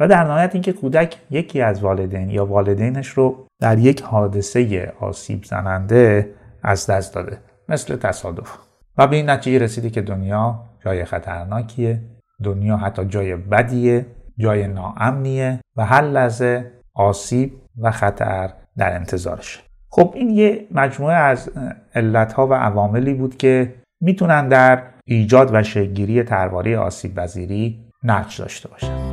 و 0.00 0.08
در 0.08 0.24
نهایت 0.24 0.50
اینکه 0.54 0.72
کودک 0.72 1.16
یکی 1.30 1.60
از 1.60 1.82
والدین 1.82 2.30
یا 2.30 2.46
والدینش 2.46 3.08
رو 3.08 3.46
در 3.60 3.78
یک 3.78 4.02
حادثه 4.02 4.92
آسیب 5.00 5.44
زننده 5.44 6.34
از 6.62 6.86
دست 6.86 7.14
داده 7.14 7.38
مثل 7.68 7.96
تصادف. 7.96 8.67
و 8.98 9.06
به 9.06 9.16
این 9.16 9.30
نتیجه 9.30 9.58
رسیده 9.58 9.90
که 9.90 10.02
دنیا 10.02 10.64
جای 10.84 11.04
خطرناکیه 11.04 12.00
دنیا 12.44 12.76
حتی 12.76 13.04
جای 13.04 13.36
بدیه 13.36 14.06
جای 14.38 14.66
ناامنیه 14.66 15.60
و 15.76 15.84
هر 15.84 16.02
لحظه 16.02 16.70
آسیب 16.94 17.52
و 17.78 17.90
خطر 17.90 18.50
در 18.76 18.94
انتظارشه. 18.94 19.60
خب 19.90 20.12
این 20.16 20.30
یه 20.30 20.66
مجموعه 20.70 21.14
از 21.14 21.50
علتها 21.94 22.46
و 22.46 22.54
عواملی 22.54 23.14
بود 23.14 23.36
که 23.36 23.74
می‌تونن 24.00 24.48
در 24.48 24.82
ایجاد 25.04 25.50
و 25.54 25.62
شکلگیری 25.62 26.22
ترواره 26.22 26.78
آسیب 26.78 27.14
پذیری 27.14 27.84
نقش 28.02 28.40
داشته 28.40 28.68
باشن. 28.68 29.07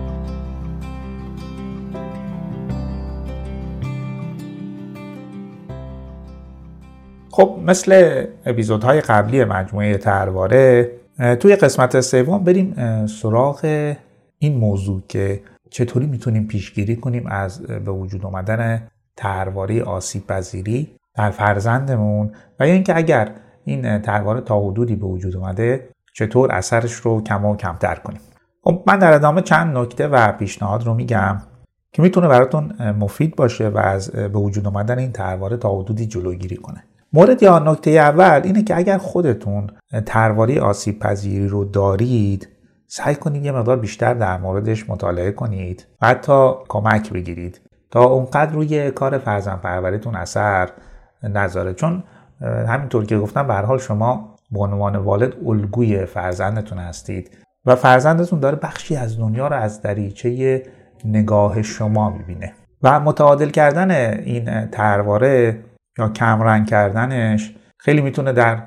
خب 7.35 7.59
مثل 7.65 8.23
اپیزودهای 8.45 9.01
قبلی 9.01 9.43
مجموعه 9.43 9.97
ترواره 9.97 10.91
توی 11.39 11.55
قسمت 11.55 12.01
سوم 12.01 12.43
بریم 12.43 12.75
سراغ 13.07 13.59
این 14.39 14.57
موضوع 14.57 15.01
که 15.07 15.41
چطوری 15.69 16.05
می‌تونیم 16.05 16.47
پیشگیری 16.47 16.95
کنیم 16.95 17.27
از 17.27 17.61
به 17.61 17.91
وجود 17.91 18.25
آمدن 18.25 18.87
ترواره 19.15 19.83
آسیب 19.83 20.27
پذیری 20.27 20.95
در 21.15 21.29
فرزندمون 21.29 22.31
و 22.59 22.67
یا 22.67 22.73
اینکه 22.73 22.97
اگر 22.97 23.31
این 23.65 23.99
ترواره 23.99 24.41
تا 24.41 24.59
حدودی 24.59 24.95
به 24.95 25.05
وجود 25.05 25.35
اومده 25.35 25.89
چطور 26.13 26.51
اثرش 26.51 26.93
رو 26.93 27.23
کم 27.23 27.45
و 27.45 27.55
کمتر 27.55 27.95
کنیم. 27.95 28.19
خب 28.63 28.83
من 28.87 28.99
در 28.99 29.13
ادامه 29.13 29.41
چند 29.41 29.77
نکته 29.77 30.07
و 30.07 30.31
پیشنهاد 30.31 30.85
رو 30.85 30.93
میگم 30.93 31.41
که 31.91 32.01
می‌تونه 32.01 32.27
براتون 32.27 32.91
مفید 32.91 33.35
باشه 33.35 33.69
و 33.69 33.77
از 33.77 34.11
به 34.11 34.39
وجود 34.39 34.67
اومدن 34.67 34.99
این 34.99 35.11
ترواره 35.11 35.57
تا 35.57 35.79
حدودی 35.79 36.05
جلوگیری 36.05 36.55
کنه. 36.55 36.83
مورد 37.15 37.43
یا 37.43 37.59
نکته 37.59 37.91
اول 37.91 38.41
اینه 38.43 38.63
که 38.63 38.77
اگر 38.77 38.97
خودتون 38.97 39.69
ترواری 40.05 40.59
آسیب 40.59 40.99
پذیری 40.99 41.47
رو 41.47 41.65
دارید 41.65 42.47
سعی 42.87 43.15
کنید 43.15 43.45
یه 43.45 43.51
مقدار 43.51 43.77
بیشتر 43.77 44.13
در 44.13 44.37
موردش 44.37 44.89
مطالعه 44.89 45.31
کنید 45.31 45.87
و 46.01 46.07
حتی 46.07 46.51
کمک 46.67 47.13
بگیرید 47.13 47.61
تا 47.91 48.03
اونقدر 48.03 48.51
روی 48.51 48.91
کار 48.91 49.17
فرزن 49.17 49.55
پروریتون 49.55 50.15
اثر 50.15 50.69
نذاره. 51.23 51.73
چون 51.73 52.03
همینطور 52.67 53.05
که 53.05 53.17
گفتم 53.17 53.47
به 53.47 53.53
حال 53.53 53.77
شما 53.77 54.35
به 54.51 54.59
عنوان 54.59 54.95
والد 54.95 55.33
الگوی 55.45 56.05
فرزندتون 56.05 56.77
هستید 56.77 57.37
و 57.65 57.75
فرزندتون 57.75 58.39
داره 58.39 58.55
بخشی 58.55 58.95
از 58.95 59.19
دنیا 59.19 59.47
رو 59.47 59.55
از 59.55 59.81
دریچه 59.81 60.63
نگاه 61.05 61.61
شما 61.61 62.09
می‌بینه. 62.09 62.53
و 62.83 62.99
متعادل 62.99 63.49
کردن 63.49 63.91
این 64.19 64.65
ترواره 64.65 65.59
یا 65.97 66.09
کمرنگ 66.09 66.67
کردنش 66.67 67.55
خیلی 67.77 68.01
می‌تونه 68.01 68.33
در 68.33 68.63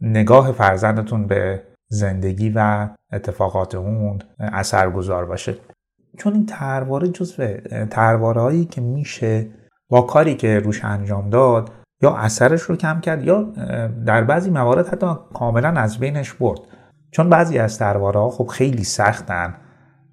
نگاه 0.00 0.52
فرزندتون 0.52 1.26
به 1.26 1.62
زندگی 1.88 2.52
و 2.56 2.88
اتفاقات 3.12 3.74
اون 3.74 4.18
اثرگذار 4.38 5.26
باشه. 5.26 5.56
چون 6.18 6.32
این 6.32 6.46
ترواره 6.46 7.08
جزو 7.08 7.56
ترواره 7.90 8.64
که 8.64 8.80
میشه 8.80 9.46
با 9.88 10.02
کاری 10.02 10.34
که 10.34 10.58
روش 10.58 10.84
انجام 10.84 11.30
داد 11.30 11.70
یا 12.02 12.16
اثرش 12.16 12.62
رو 12.62 12.76
کم 12.76 13.00
کرد 13.00 13.24
یا 13.24 13.42
در 14.06 14.24
بعضی 14.24 14.50
موارد 14.50 14.88
حتی 14.88 15.06
کاملا 15.34 15.68
از 15.68 15.98
بینش 15.98 16.32
برد. 16.32 16.60
چون 17.10 17.28
بعضی 17.28 17.58
از 17.58 17.78
ترواره 17.78 18.20
ها 18.20 18.30
خب 18.30 18.46
خیلی 18.46 18.84
سختن 18.84 19.54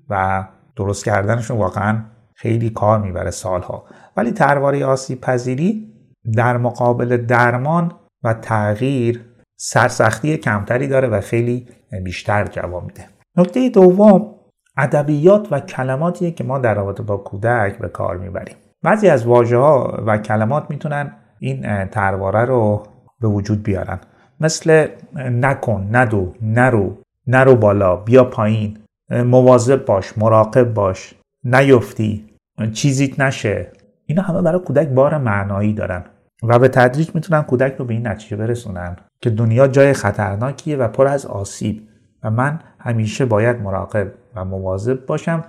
و 0.10 0.46
درست 0.76 1.06
کردنشون 1.06 1.58
واقعا 1.58 2.04
خیلی 2.36 2.70
کار 2.70 3.00
می‌بره 3.00 3.32
سالها. 3.32 3.86
ولی 4.18 4.32
ترواره 4.32 4.86
آسیب 4.86 5.22
پذیری 5.22 5.89
در 6.36 6.58
مقابل 6.58 7.18
درمان 7.18 7.92
و 8.24 8.34
تغییر 8.34 9.26
سرسختی 9.60 10.38
کمتری 10.38 10.88
داره 10.88 11.08
و 11.08 11.22
خیلی 11.22 11.68
بیشتر 12.04 12.46
جواب 12.46 12.84
میده. 12.84 13.06
نکته 13.38 13.70
دوم 13.70 14.36
ادبیات 14.78 15.48
و 15.52 15.60
کلماتیه 15.60 16.32
که 16.32 16.44
ما 16.44 16.60
در 16.60 16.74
رابطه 16.74 17.04
با 17.04 17.18
کودک 17.18 17.78
به 17.78 17.88
کار 17.88 18.18
می‌بریم. 18.18 18.56
بعضی 18.84 19.08
از 19.10 19.26
واژه 19.26 19.58
ها 19.58 20.04
و 20.06 20.18
کلمات 20.18 20.66
می‌تونن 20.70 21.16
این 21.40 21.86
ترواره 21.86 22.46
رو 22.46 22.84
به 23.20 23.28
وجود 23.28 23.64
بیارن. 23.64 24.00
مثل 24.40 24.88
نکن 25.16 25.88
ندو 25.92 26.34
نرو 26.42 26.98
نرو 27.28 27.56
بالا 27.56 27.96
بیا 27.96 28.24
پایین 28.24 28.78
مواظب 29.12 29.86
باش 29.86 30.18
مراقب 30.18 30.74
باش 30.74 31.16
نیفتی 31.44 32.26
چیزیت 32.74 33.20
نشه. 33.20 33.72
اینا 34.10 34.22
همه 34.22 34.42
برای 34.42 34.60
کودک 34.60 34.88
بار 34.88 35.18
معنایی 35.18 35.74
دارن 35.74 36.04
و 36.44 36.60
به 36.60 36.68
تدریج 36.68 37.16
می‌تونن 37.16 37.42
کودک 37.42 37.76
رو 37.80 37.86
به 37.86 37.94
این 37.94 38.08
نتیجه 38.08 38.38
برسونن 38.38 38.96
که 39.22 39.30
دنیا 39.30 39.68
جای 39.68 39.94
خطرناکیه 39.94 40.78
و 40.78 40.88
پر 40.88 41.08
از 41.08 41.26
آسیب 41.26 41.88
و 42.24 42.30
من 42.32 42.60
همیشه 42.80 43.26
باید 43.26 43.62
مراقب 43.62 44.12
و 44.36 44.46
مواظب 44.46 45.06
باشم 45.06 45.44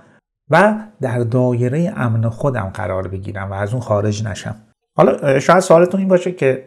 و 0.49 0.75
در 1.01 1.19
دایره 1.19 1.93
امن 1.95 2.29
خودم 2.29 2.71
قرار 2.73 3.07
بگیرم 3.07 3.51
و 3.51 3.53
از 3.53 3.73
اون 3.73 3.81
خارج 3.81 4.27
نشم. 4.27 4.55
حالا 4.97 5.39
شاید 5.39 5.59
سوالتون 5.59 5.99
این 5.99 6.09
باشه 6.09 6.31
که 6.31 6.65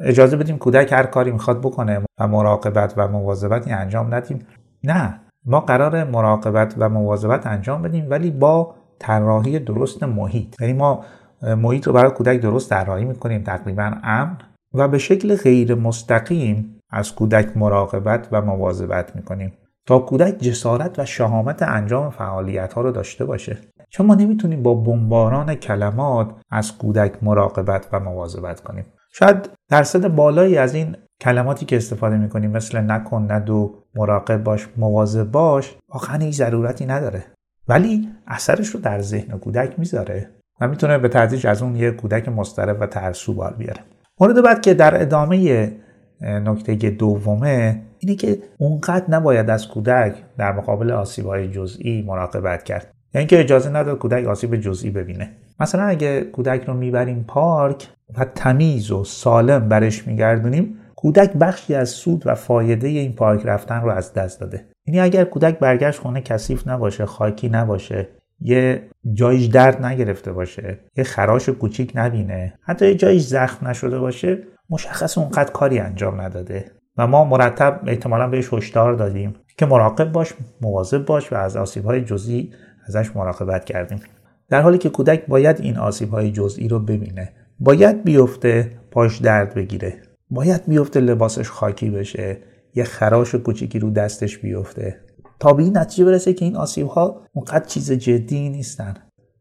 اجازه 0.00 0.36
بدیم 0.36 0.58
کودک 0.58 0.92
هر 0.92 1.06
کاری 1.06 1.30
می‌خواد 1.30 1.60
بکنه 1.60 2.02
و 2.20 2.28
مراقبت 2.28 2.94
و 2.96 3.08
مواظبت 3.08 3.68
انجام 3.68 4.14
ندیم. 4.14 4.46
نه 4.84 5.20
ما 5.44 5.60
قرار 5.60 6.04
مراقبت 6.04 6.74
و 6.78 6.88
مواظبت 6.88 7.46
انجام 7.46 7.82
بدیم 7.82 8.06
ولی 8.10 8.30
با 8.30 8.74
طراحی 8.98 9.58
درست 9.58 10.02
محیط. 10.02 10.60
یعنی 10.60 10.72
ما 10.72 11.04
محیط 11.42 11.86
رو 11.86 11.92
برای 11.92 12.10
کودک 12.10 12.40
درست 12.40 12.70
طراحی 12.70 13.04
می‌کنیم 13.04 13.42
تقریبا 13.42 13.92
امن. 14.02 14.38
و 14.74 14.88
به 14.88 14.98
شکل 14.98 15.36
غیر 15.36 15.74
مستقیم 15.74 16.80
از 16.90 17.14
کودک 17.14 17.56
مراقبت 17.56 18.28
و 18.32 18.42
مواظبت 18.42 19.16
می‌کنیم 19.16 19.52
تا 19.86 19.98
کودک 19.98 20.38
جسارت 20.38 20.98
و 20.98 21.04
شهامت 21.04 21.62
انجام 21.62 22.10
فعالیت 22.10 22.72
ها 22.72 22.80
رو 22.80 22.90
داشته 22.90 23.24
باشه. 23.24 23.58
چون 23.90 24.06
ما 24.06 24.14
نمی‌تونیم 24.14 24.62
با 24.62 24.74
بمباران 24.74 25.54
کلمات 25.54 26.30
از 26.50 26.78
کودک 26.78 27.22
مراقبت 27.22 27.88
و 27.92 28.00
مواظبت 28.00 28.60
کنیم. 28.60 28.84
شاید 29.12 29.50
درصد 29.70 30.08
بالایی 30.08 30.58
از 30.58 30.74
این 30.74 30.96
کلماتی 31.20 31.66
که 31.66 31.76
استفاده 31.76 32.16
می‌کنیم 32.16 32.50
مثل 32.50 32.80
نکن 32.90 33.26
ندو 33.30 33.74
مراقب 33.94 34.44
باش 34.44 34.68
مواظب 34.76 35.30
باش 35.30 35.76
واقعا 35.88 36.18
هیچ 36.18 36.36
ضرورتی 36.36 36.86
نداره. 36.86 37.24
ولی 37.68 38.08
اثرش 38.26 38.68
رو 38.68 38.80
در 38.80 39.00
ذهن 39.00 39.38
کودک 39.38 39.78
می‌ذاره 39.78 40.30
و 40.60 40.68
می‌تونه 40.68 40.98
به 40.98 41.08
تدریج 41.08 41.46
از 41.46 41.62
اون 41.62 41.76
یه 41.76 41.90
کودک 41.90 42.28
مضطرب 42.28 42.76
و 42.80 42.86
ترسو 42.86 43.34
بار 43.34 43.54
بیاره. 43.54 43.80
مورد 44.20 44.42
بعد 44.42 44.62
که 44.62 44.74
در 44.74 45.02
ادامه 45.02 45.72
نکته 46.20 46.74
دومه 46.74 47.82
اینه 47.98 48.14
که 48.14 48.38
اونقدر 48.58 49.04
نباید 49.08 49.50
از 49.50 49.68
کودک 49.68 50.14
در 50.38 50.52
مقابل 50.52 50.90
آسیب 50.90 51.46
جزئی 51.46 52.02
مراقبت 52.02 52.62
کرد. 52.62 52.92
یعنی 53.14 53.26
که 53.26 53.40
اجازه 53.40 53.70
نداد 53.70 53.98
کودک 53.98 54.26
آسیب 54.26 54.56
جزئی 54.56 54.90
ببینه. 54.90 55.30
مثلا 55.60 55.82
اگه 55.82 56.20
کودک 56.20 56.64
رو 56.64 56.74
می‌بریم 56.74 57.24
پارک 57.28 57.88
و 58.18 58.24
تمیز 58.24 58.90
و 58.90 59.04
سالم 59.04 59.68
برش 59.68 60.06
میگردونیم 60.06 60.78
کودک 60.96 61.32
بخشی 61.32 61.74
از 61.74 61.88
سود 61.88 62.22
و 62.26 62.34
فایده 62.34 62.88
این 62.88 63.12
پارک 63.12 63.46
رفتن 63.46 63.80
رو 63.80 63.90
از 63.90 64.12
دست 64.12 64.40
داده. 64.40 64.64
یعنی 64.86 65.00
اگر 65.00 65.24
کودک 65.24 65.58
برگشت 65.58 66.00
خونه 66.00 66.20
کثیف 66.20 66.68
نباشه 66.68 67.06
خاکی 67.06 67.48
نباشه 67.48 68.08
یه 68.40 68.82
جایش 69.12 69.44
درد 69.44 69.84
نگرفته 69.84 70.32
باشه 70.32 70.78
یه 70.96 71.04
خراش 71.04 71.48
کوچیک 71.48 71.92
نبینه 71.94 72.54
حتی 72.60 72.86
یه 72.86 72.94
جایش 72.94 73.22
زخم 73.22 73.68
نشده 73.68 73.98
باشه 73.98 74.38
مشخص 74.70 75.18
اونقدر 75.18 75.52
کاری 75.52 75.78
انجام 75.78 76.20
نداده. 76.20 76.72
و 76.98 77.06
ما 77.06 77.24
مرتب 77.24 77.80
احتمالا 77.86 78.28
بهش 78.28 78.52
هشدار 78.52 78.94
دادیم 78.94 79.34
که 79.58 79.66
مراقب 79.66 80.12
باش 80.12 80.34
مواظب 80.60 81.04
باش 81.04 81.32
و 81.32 81.36
از 81.36 81.56
آسیب 81.56 81.98
جزئی 81.98 82.52
ازش 82.86 83.16
مراقبت 83.16 83.64
کردیم. 83.64 84.00
در 84.48 84.60
حالی 84.60 84.78
که 84.78 84.88
کودک 84.88 85.26
باید 85.26 85.60
این 85.60 85.76
آسیب 85.78 86.10
های 86.10 86.32
جزئی 86.32 86.68
رو 86.68 86.78
ببینه. 86.78 87.32
باید 87.60 88.04
بیفته 88.04 88.70
پاش 88.90 89.18
درد 89.18 89.54
بگیره. 89.54 89.94
باید 90.30 90.66
بیفته 90.66 91.00
لباسش 91.00 91.50
خاکی 91.50 91.90
بشه. 91.90 92.38
یه 92.76 92.84
خراش 92.84 93.34
کوچیکی 93.34 93.78
رو 93.78 93.90
دستش 93.90 94.38
بیفته. 94.38 95.00
تا 95.40 95.52
به 95.52 95.62
این 95.62 95.78
نتیجه 95.78 96.04
برسه 96.04 96.32
که 96.32 96.44
این 96.44 96.56
آسیب 96.56 96.86
ها 96.86 97.22
اونقدر 97.32 97.64
چیز 97.64 97.92
جدی 97.92 98.48
نیستن. 98.48 98.94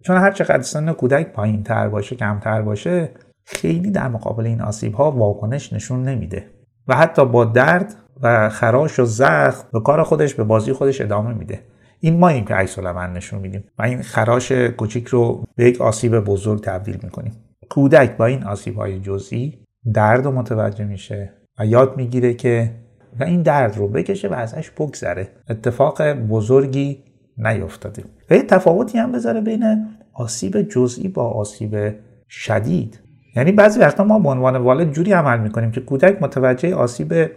چون 0.03 0.17
هر 0.17 0.31
چقدر 0.31 0.61
سن 0.61 0.93
کودک 0.93 1.31
پایین 1.31 1.63
تر 1.63 1.89
باشه 1.89 2.15
کمتر 2.15 2.61
باشه 2.61 3.11
خیلی 3.45 3.91
در 3.91 4.07
مقابل 4.07 4.45
این 4.45 4.61
آسیب 4.61 4.93
ها 4.93 5.11
واکنش 5.11 5.73
نشون 5.73 6.03
نمیده. 6.03 6.43
و 6.87 6.95
حتی 6.95 7.25
با 7.25 7.45
درد 7.45 7.95
و 8.21 8.49
خراش 8.49 8.99
و 8.99 9.05
زخم 9.05 9.67
به 9.73 9.79
کار 9.79 10.03
خودش 10.03 10.33
به 10.33 10.43
بازی 10.43 10.73
خودش 10.73 11.01
ادامه 11.01 11.33
میده. 11.33 11.61
این 11.99 12.19
ماییم 12.19 12.45
که 12.45 12.53
عکس 12.53 12.79
نشون 12.79 13.39
میدیم 13.39 13.63
و 13.79 13.83
این 13.83 14.01
خراش 14.01 14.51
کوچیک 14.51 15.07
رو 15.07 15.43
به 15.55 15.65
یک 15.65 15.81
آسیب 15.81 16.19
بزرگ 16.19 16.63
تبدیل 16.63 16.99
می‌کنیم. 17.03 17.33
کودک 17.69 18.17
با 18.17 18.25
این 18.25 18.43
آسیب 18.43 18.75
های 18.75 18.99
جزئی 18.99 19.59
درد 19.93 20.25
رو 20.25 20.31
متوجه 20.31 20.85
میشه 20.85 21.33
و 21.59 21.65
یاد 21.65 21.97
می‌گیره 21.97 22.33
که 22.33 22.71
و 23.19 23.23
این 23.23 23.41
درد 23.41 23.77
رو 23.77 23.87
بکشه 23.87 24.27
و 24.27 24.33
ازش 24.33 24.71
بگذره. 24.71 25.27
اتفاق 25.49 26.13
بزرگی 26.13 27.03
نیفتاده. 27.37 28.03
و 28.29 28.35
یه 28.35 28.41
تفاوتی 28.43 28.97
هم 28.97 29.11
بذاره 29.11 29.41
بین 29.41 29.85
آسیب 30.13 30.61
جزئی 30.61 31.07
با 31.07 31.29
آسیب 31.29 31.95
شدید. 32.29 32.99
یعنی 33.35 33.51
بعضی 33.51 33.79
وقتا 33.79 34.03
ما 34.03 34.19
به 34.19 34.29
عنوان 34.29 34.57
والد 34.57 34.91
جوری 34.91 35.11
عمل 35.11 35.39
می‌کنیم 35.39 35.71
که 35.71 35.81
کودک 35.81 36.21
متوجه 36.21 36.75
آسیب 36.75 37.31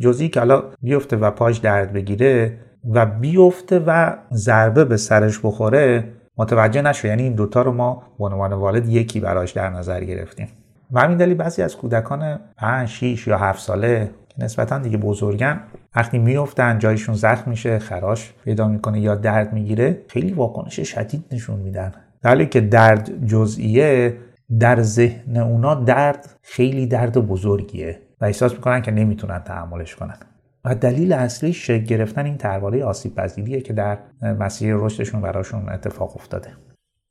جزئی 0.00 0.28
که 0.28 0.40
حالا 0.40 0.62
بیفته 0.82 1.16
و 1.16 1.30
پاش 1.30 1.58
درد 1.58 1.92
بگیره 1.92 2.58
و 2.90 3.06
بیفته 3.06 3.78
و 3.86 4.16
ضربه 4.32 4.84
به 4.84 4.96
سرش 4.96 5.38
بخوره 5.42 6.04
متوجه 6.36 6.82
نشه. 6.82 7.08
یعنی 7.08 7.22
این 7.22 7.34
دوتا 7.34 7.62
رو 7.62 7.72
ما 7.72 8.02
به 8.18 8.24
عنوان 8.24 8.52
والد 8.52 8.88
یکی 8.88 9.20
براش 9.20 9.52
در 9.52 9.70
نظر 9.70 10.04
گرفتیم. 10.04 10.48
و 10.92 11.00
همین 11.00 11.18
دلیل 11.18 11.34
بعضی 11.34 11.62
از 11.62 11.76
کودکان 11.76 12.40
5 12.56 12.88
6 12.88 13.26
یا 13.26 13.38
7 13.38 13.60
ساله 13.60 14.10
که 14.36 14.44
نسبتا 14.44 14.78
دیگه 14.78 14.96
بزرگن. 14.96 15.60
وقتی 15.96 16.18
میفتن 16.18 16.78
جایشون 16.78 17.14
زخم 17.14 17.50
میشه 17.50 17.78
خراش 17.78 18.34
پیدا 18.44 18.68
می‌کنه 18.68 19.00
یا 19.00 19.14
درد 19.14 19.52
می‌گیره 19.52 20.04
خیلی 20.08 20.32
واکنش 20.32 20.80
شدید 20.80 21.24
نشون 21.32 21.60
میدن. 21.60 21.92
در 22.22 22.44
که 22.44 22.60
درد 22.60 23.26
جزئیه 23.26 24.16
در 24.58 24.82
ذهن 24.82 25.36
اونا 25.36 25.74
درد 25.74 26.36
خیلی 26.42 26.86
درد 26.86 27.18
بزرگیه 27.18 27.98
و 28.20 28.24
احساس 28.24 28.52
می‌کنن 28.52 28.82
که 28.82 28.90
نمی‌تونن 28.90 29.38
تحملش 29.38 29.96
کنن. 29.96 30.16
و 30.64 30.74
دلیل 30.74 31.12
اصلی 31.12 31.52
شکل 31.52 31.84
گرفتن 31.84 32.24
این 32.24 32.36
ترواره 32.36 32.84
آسیب 32.84 33.14
پذیریه 33.14 33.60
که 33.60 33.72
در 33.72 33.98
مسیر 34.22 34.76
رشدشون 34.76 35.20
براشون 35.20 35.68
اتفاق 35.68 36.16
افتاده. 36.16 36.48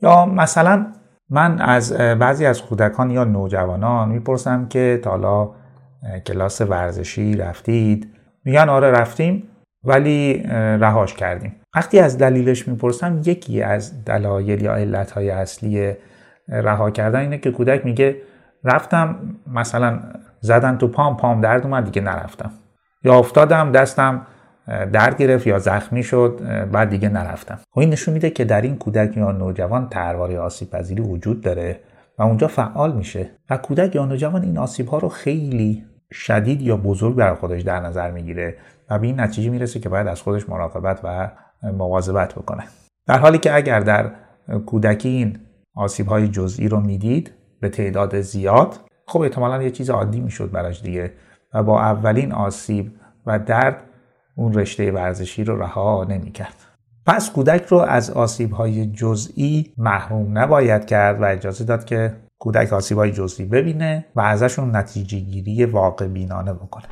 یا 0.02 0.26
مثلا 0.26 0.86
من 1.30 1.62
از 1.62 1.94
بعضی 1.94 2.46
از 2.46 2.62
کودکان 2.62 3.10
یا 3.12 3.24
نوجوانان 3.24 4.10
می‌پرسم 4.10 4.68
که 4.68 5.00
تا 5.04 5.16
کلاس 6.28 6.62
ورزشی 6.62 7.36
رفتید. 7.36 8.14
میگن 8.46 8.70
آره 8.70 8.92
رفتیم 8.92 9.44
ولی 9.84 10.44
رهاش 10.80 11.14
کردیم. 11.14 11.56
وقتی 11.76 12.00
از 12.00 12.18
دلیلش 12.18 12.68
می‌پرسم 12.68 13.22
یکی 13.26 13.62
از 13.62 14.06
دلایل 14.06 14.62
یا 14.62 14.76
علتهای 14.76 15.30
اصلی 15.30 15.94
رها 16.48 16.92
کردن 16.92 17.20
اینه 17.20 17.38
که 17.38 17.52
کودک 17.52 17.86
میگه 17.86 18.16
رفتم 18.64 19.20
مثلا 19.48 20.00
زدن 20.40 20.78
تو 20.78 20.88
پام 20.88 21.18
پام 21.18 21.42
درد 21.42 21.64
اومد 21.64 21.86
دیگه 21.86 22.02
نرفتم. 22.02 22.52
یا 23.04 23.20
افتادم 23.20 23.72
دستم 23.72 24.28
درد 24.68 25.18
گرفت 25.18 25.48
یا 25.48 25.60
زخمی 25.60 26.04
شد 26.04 26.42
بعد 26.72 26.90
دیگه 26.90 27.10
نرفتم. 27.10 27.60
خب 27.72 27.80
این 27.80 27.90
نشون 27.90 28.14
میده 28.14 28.30
که 28.30 28.46
در 28.46 28.62
این 28.62 28.78
کودک 28.78 29.18
یا 29.18 29.32
نوجوان 29.32 29.90
ترواره 29.90 30.40
آسیب 30.40 30.70
پذیری 30.70 31.02
وجود 31.02 31.42
داره 31.42 31.80
و 32.20 32.24
اونجا 32.24 32.48
فعال 32.48 32.96
میشه. 32.96 33.30
و 33.50 33.58
کودک 33.58 33.96
یا 33.96 34.06
نوجوان 34.06 34.44
این 34.44 34.58
آسیب 34.58 34.88
ها 34.88 34.98
رو 34.98 35.10
خیلی 35.10 35.86
شدید 36.14 36.62
یا 36.62 36.78
بزرگ 36.78 37.16
برای 37.16 37.36
خودش 37.36 37.62
در 37.62 37.80
نظر 37.80 38.12
می‌گیره 38.12 38.58
و 38.90 39.00
به 39.00 39.08
این 39.08 39.20
نتیجه 39.20 39.50
می‌رسه 39.50 39.80
که 39.80 39.90
باید 39.90 40.08
از 40.08 40.22
خودش 40.22 40.50
مراقبت 40.50 41.00
و 41.04 41.32
مواظبت 41.64 42.34
بکنه. 42.34 42.64
در 43.08 43.20
حالی 43.20 43.38
که 43.38 43.56
اگر 43.56 43.80
در 43.80 44.12
کودکی 44.66 45.10
این 45.10 45.40
آسیب 45.76 46.08
های 46.08 46.28
جزئی 46.28 46.68
رو 46.68 46.80
می‌دید 46.80 47.32
به 47.62 47.70
تعداد 47.70 48.22
زیاد 48.22 48.76
خب 49.08 49.22
احتمالا 49.22 49.64
یه 49.64 49.72
چیز 49.72 49.90
عادی 49.90 50.20
می‌شد 50.20 50.52
براش 50.52 50.82
دیگه 50.82 51.14
و 51.54 51.64
با 51.64 51.82
اولین 51.82 52.32
آسیب 52.32 52.92
و 53.26 53.40
درد 53.40 53.84
اون 54.36 54.54
رشته 54.54 54.92
ورزشی 54.92 55.44
رو 55.44 55.62
رها 55.62 56.04
نمی‌کرد. 56.10 56.56
پس 57.06 57.32
کودک 57.32 57.66
رو 57.66 57.78
از 57.78 58.12
آسیب 58.12 58.52
های 58.52 58.86
جزئی 58.86 59.74
محروم 59.78 60.38
نباید 60.38 60.86
کرد 60.86 61.22
و 61.22 61.26
اجازه 61.26 61.64
داد 61.64 61.86
که 61.86 62.14
کودک 62.42 62.74
آسیب 62.74 62.98
های 62.98 63.12
جزئی 63.12 63.46
ببینه 63.46 64.06
و 64.16 64.22
ازشون 64.22 64.76
نتیجه 64.76 65.20
گیری 65.20 65.66
واقع 65.66 66.08
بینانه 66.08 66.54
بکنه. 66.54 66.86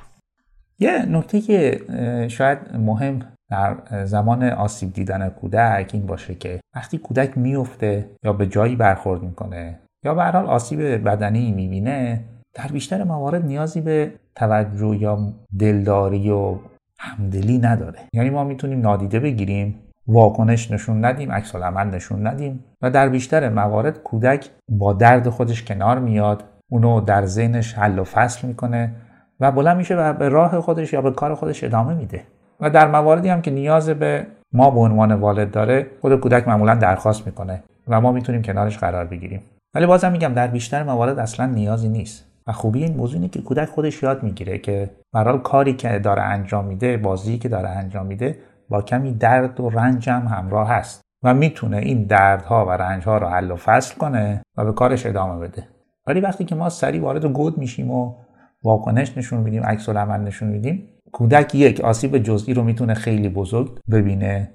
یه 0.80 1.06
نکته 1.06 1.42
که 1.42 1.82
شاید 2.30 2.58
مهم 2.78 3.20
در 3.50 3.78
زمان 4.06 4.44
آسیب 4.44 4.94
دیدن 4.94 5.30
کودک 5.30 5.90
این 5.94 6.06
باشه 6.06 6.36
که 6.36 6.60
وقتی 6.76 6.98
کودک 6.98 7.38
میفته 7.38 8.10
یا 8.24 8.34
به 8.34 8.48
جایی 8.48 8.76
برخورد 8.76 9.24
می‌کنه 9.24 9.80
یا 10.06 10.14
به 10.14 10.24
حال 10.24 10.46
آسیب 10.46 10.82
بدنی 10.82 11.52
می‌بینه 11.52 12.24
در 12.54 12.68
بیشتر 12.68 13.04
موارد 13.04 13.46
نیازی 13.46 13.82
به 13.82 14.14
توجه 14.36 14.96
یا 14.96 15.34
دلداری 15.60 16.30
و 16.30 16.58
همدلی 17.00 17.58
نداره. 17.58 18.00
یعنی 18.14 18.30
ما 18.30 18.44
می‌تونیم 18.44 18.82
نادیده 18.82 19.20
بگیریم 19.20 19.76
واکنش 20.10 20.72
نشون 20.72 21.06
ندیم 21.06 21.32
عکس 21.32 21.56
عمل 21.56 21.88
نشون 21.88 22.28
ندیم 22.28 22.64
و 22.82 22.92
در 22.92 23.10
بیشتر 23.10 23.50
موارد 23.50 24.04
کودک 24.04 24.50
با 24.70 24.94
درد 24.94 25.30
خودش 25.30 25.64
کنار 25.64 26.00
میاد 26.00 26.44
اونو 26.70 27.02
در 27.02 27.26
ذهنش 27.26 27.74
حل 27.74 28.00
و 28.00 28.04
فصل 28.04 28.48
می‌کنه 28.48 28.92
و 29.40 29.52
بلند 29.52 29.78
میشه 29.78 29.96
و 29.96 30.14
به 30.14 30.30
راه 30.30 30.62
خودش 30.62 30.94
یا 30.94 31.02
به 31.02 31.12
کار 31.12 31.36
خودش 31.36 31.64
ادامه 31.64 31.94
میده. 31.94 32.24
و 32.60 32.70
در 32.70 32.88
مواردی 32.88 33.30
هم 33.30 33.42
که 33.42 33.52
نیاز 33.52 33.90
به 33.90 34.28
ما 34.54 34.72
به 34.72 34.80
عنوان 34.80 35.14
والد 35.14 35.52
داره 35.52 35.88
خود 36.02 36.20
کودک 36.20 36.48
معمولا 36.48 36.76
درخواست 36.76 37.26
می‌کنه 37.26 37.64
و 37.88 38.02
ما 38.02 38.12
می‌تونیم 38.12 38.42
کنارش 38.42 38.78
قرار 38.78 39.06
بگیریم. 39.06 39.42
ولی 39.76 39.86
بازم 39.86 40.12
میگم 40.12 40.34
در 40.34 40.48
بیشتر 40.48 40.84
موارد 40.84 41.20
اصلا 41.20 41.46
نیازی 41.46 41.90
نیست. 41.90 42.26
و 42.48 42.52
خوبی 42.52 42.84
این 42.84 42.98
موضوع 42.98 43.16
اینه 43.16 43.30
که 43.30 43.42
کودک 43.42 43.68
خودش 43.70 44.04
یاد 44.04 44.24
می‌گیره 44.24 44.58
که 44.58 44.90
برای 45.14 45.40
کاری 45.44 45.74
که 45.74 46.00
داره 46.00 46.22
انجام 46.22 46.66
میده 46.66 46.98
بازی 46.98 47.38
که 47.38 47.50
داره 47.50 47.70
انجام 47.70 48.06
میده 48.06 48.36
با 48.70 48.82
کمی 48.82 49.14
درد 49.14 49.60
و 49.60 49.70
رنج 49.70 50.10
هم 50.10 50.28
همراه 50.28 50.70
هست 50.70 51.02
و 51.24 51.34
می‌تونه 51.34 51.78
این 51.78 52.04
دردها 52.04 52.66
و 52.66 52.70
رنجها 52.70 53.18
رو 53.18 53.28
حل 53.28 53.52
و 53.52 53.56
فصل 53.56 53.98
کنه 53.98 54.42
و 54.58 54.66
به 54.66 54.74
کارش 54.74 55.06
ادامه 55.06 55.48
بده. 55.48 55.68
ولی 56.08 56.20
وقتی 56.20 56.46
که 56.46 56.56
ما 56.56 56.70
سریع 56.70 57.02
وارد 57.02 57.26
گود 57.26 57.58
میشیم 57.58 57.92
و 57.92 58.16
واکنش 58.64 59.18
نشون 59.18 59.40
میدیم 59.40 59.64
عکس 59.64 59.90
العمل 59.90 60.20
نشون 60.20 60.50
میدیم 60.50 60.90
کودک 61.12 61.56
یک 61.56 61.82
آسیب 61.82 62.18
جزئی 62.18 62.54
رو 62.54 62.64
می‌تونه 62.64 62.94
خیلی 62.94 63.30
بزرگ 63.30 63.80
ببینه. 63.92 64.52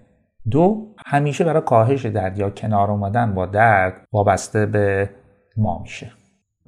دو 0.50 0.94
همیشه 1.06 1.44
برای 1.44 1.62
کاهش 1.62 2.06
درد 2.06 2.38
یا 2.38 2.50
کنار 2.50 2.90
اومدن 2.90 3.34
با 3.34 3.46
درد 3.46 3.94
وابسته 4.12 4.66
به 4.66 5.10
ما 5.56 5.78
میشه. 5.78 6.10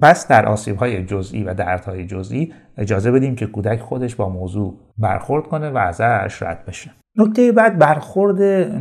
پس 0.01 0.27
در 0.27 0.45
آسیب 0.45 0.75
های 0.75 1.05
جزئی 1.05 1.43
و 1.43 1.53
دردهای 1.53 2.05
جزئی 2.05 2.53
اجازه 2.77 3.11
بدیم 3.11 3.35
که 3.35 3.47
کودک 3.47 3.79
خودش 3.79 4.15
با 4.15 4.29
موضوع 4.29 4.79
برخورد 4.97 5.47
کنه 5.47 5.69
و 5.69 5.77
ازش 5.77 6.41
رد 6.41 6.65
بشه. 6.65 6.91
نکته 7.17 7.51
بعد 7.51 7.77
برخورد 7.77 8.37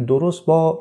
درست 0.07 0.47
با 0.47 0.79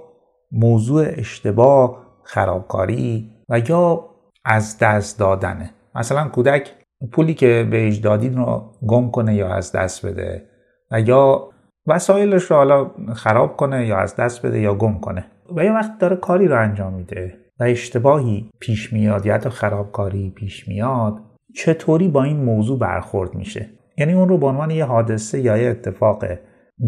موضوع 0.51 1.05
اشتباه 1.07 2.05
خرابکاری 2.23 3.31
و 3.49 3.59
یا 3.59 4.09
از 4.45 4.77
دست 4.79 5.19
دادنه 5.19 5.69
مثلا 5.95 6.27
کودک 6.27 6.73
پولی 7.11 7.33
که 7.33 7.67
بهش 7.71 7.97
دادین 7.97 8.37
رو 8.37 8.71
گم 8.87 9.11
کنه 9.11 9.35
یا 9.35 9.53
از 9.53 9.71
دست 9.71 10.05
بده 10.05 10.45
و 10.91 11.01
یا 11.01 11.49
وسایلش 11.87 12.43
رو 12.43 12.57
حالا 12.57 12.91
خراب 13.13 13.57
کنه 13.57 13.87
یا 13.87 13.97
از 13.97 14.15
دست 14.15 14.45
بده 14.45 14.59
یا 14.59 14.75
گم 14.75 14.99
کنه. 14.99 15.25
و 15.55 15.63
یا 15.63 15.73
وقت 15.73 15.97
داره 15.99 16.15
کاری 16.15 16.47
رو 16.47 16.61
انجام 16.61 16.93
میده 16.93 17.37
و 17.59 17.63
اشتباهی 17.63 18.49
پیش 18.59 18.93
میاد 18.93 19.25
یا 19.25 19.33
حتی 19.33 19.49
خرابکاری 19.49 20.29
پیش 20.29 20.67
میاد 20.67 21.17
چطوری 21.55 22.07
با 22.07 22.23
این 22.23 22.43
موضوع 22.43 22.79
برخورد 22.79 23.35
میشه؟ 23.35 23.69
یعنی 23.97 24.13
اون 24.13 24.29
رو 24.29 24.37
به 24.37 24.45
عنوان 24.45 24.71
یه 24.71 24.85
حادثه 24.85 25.39
یا 25.39 25.57
یه 25.57 25.69
اتفاق 25.69 26.25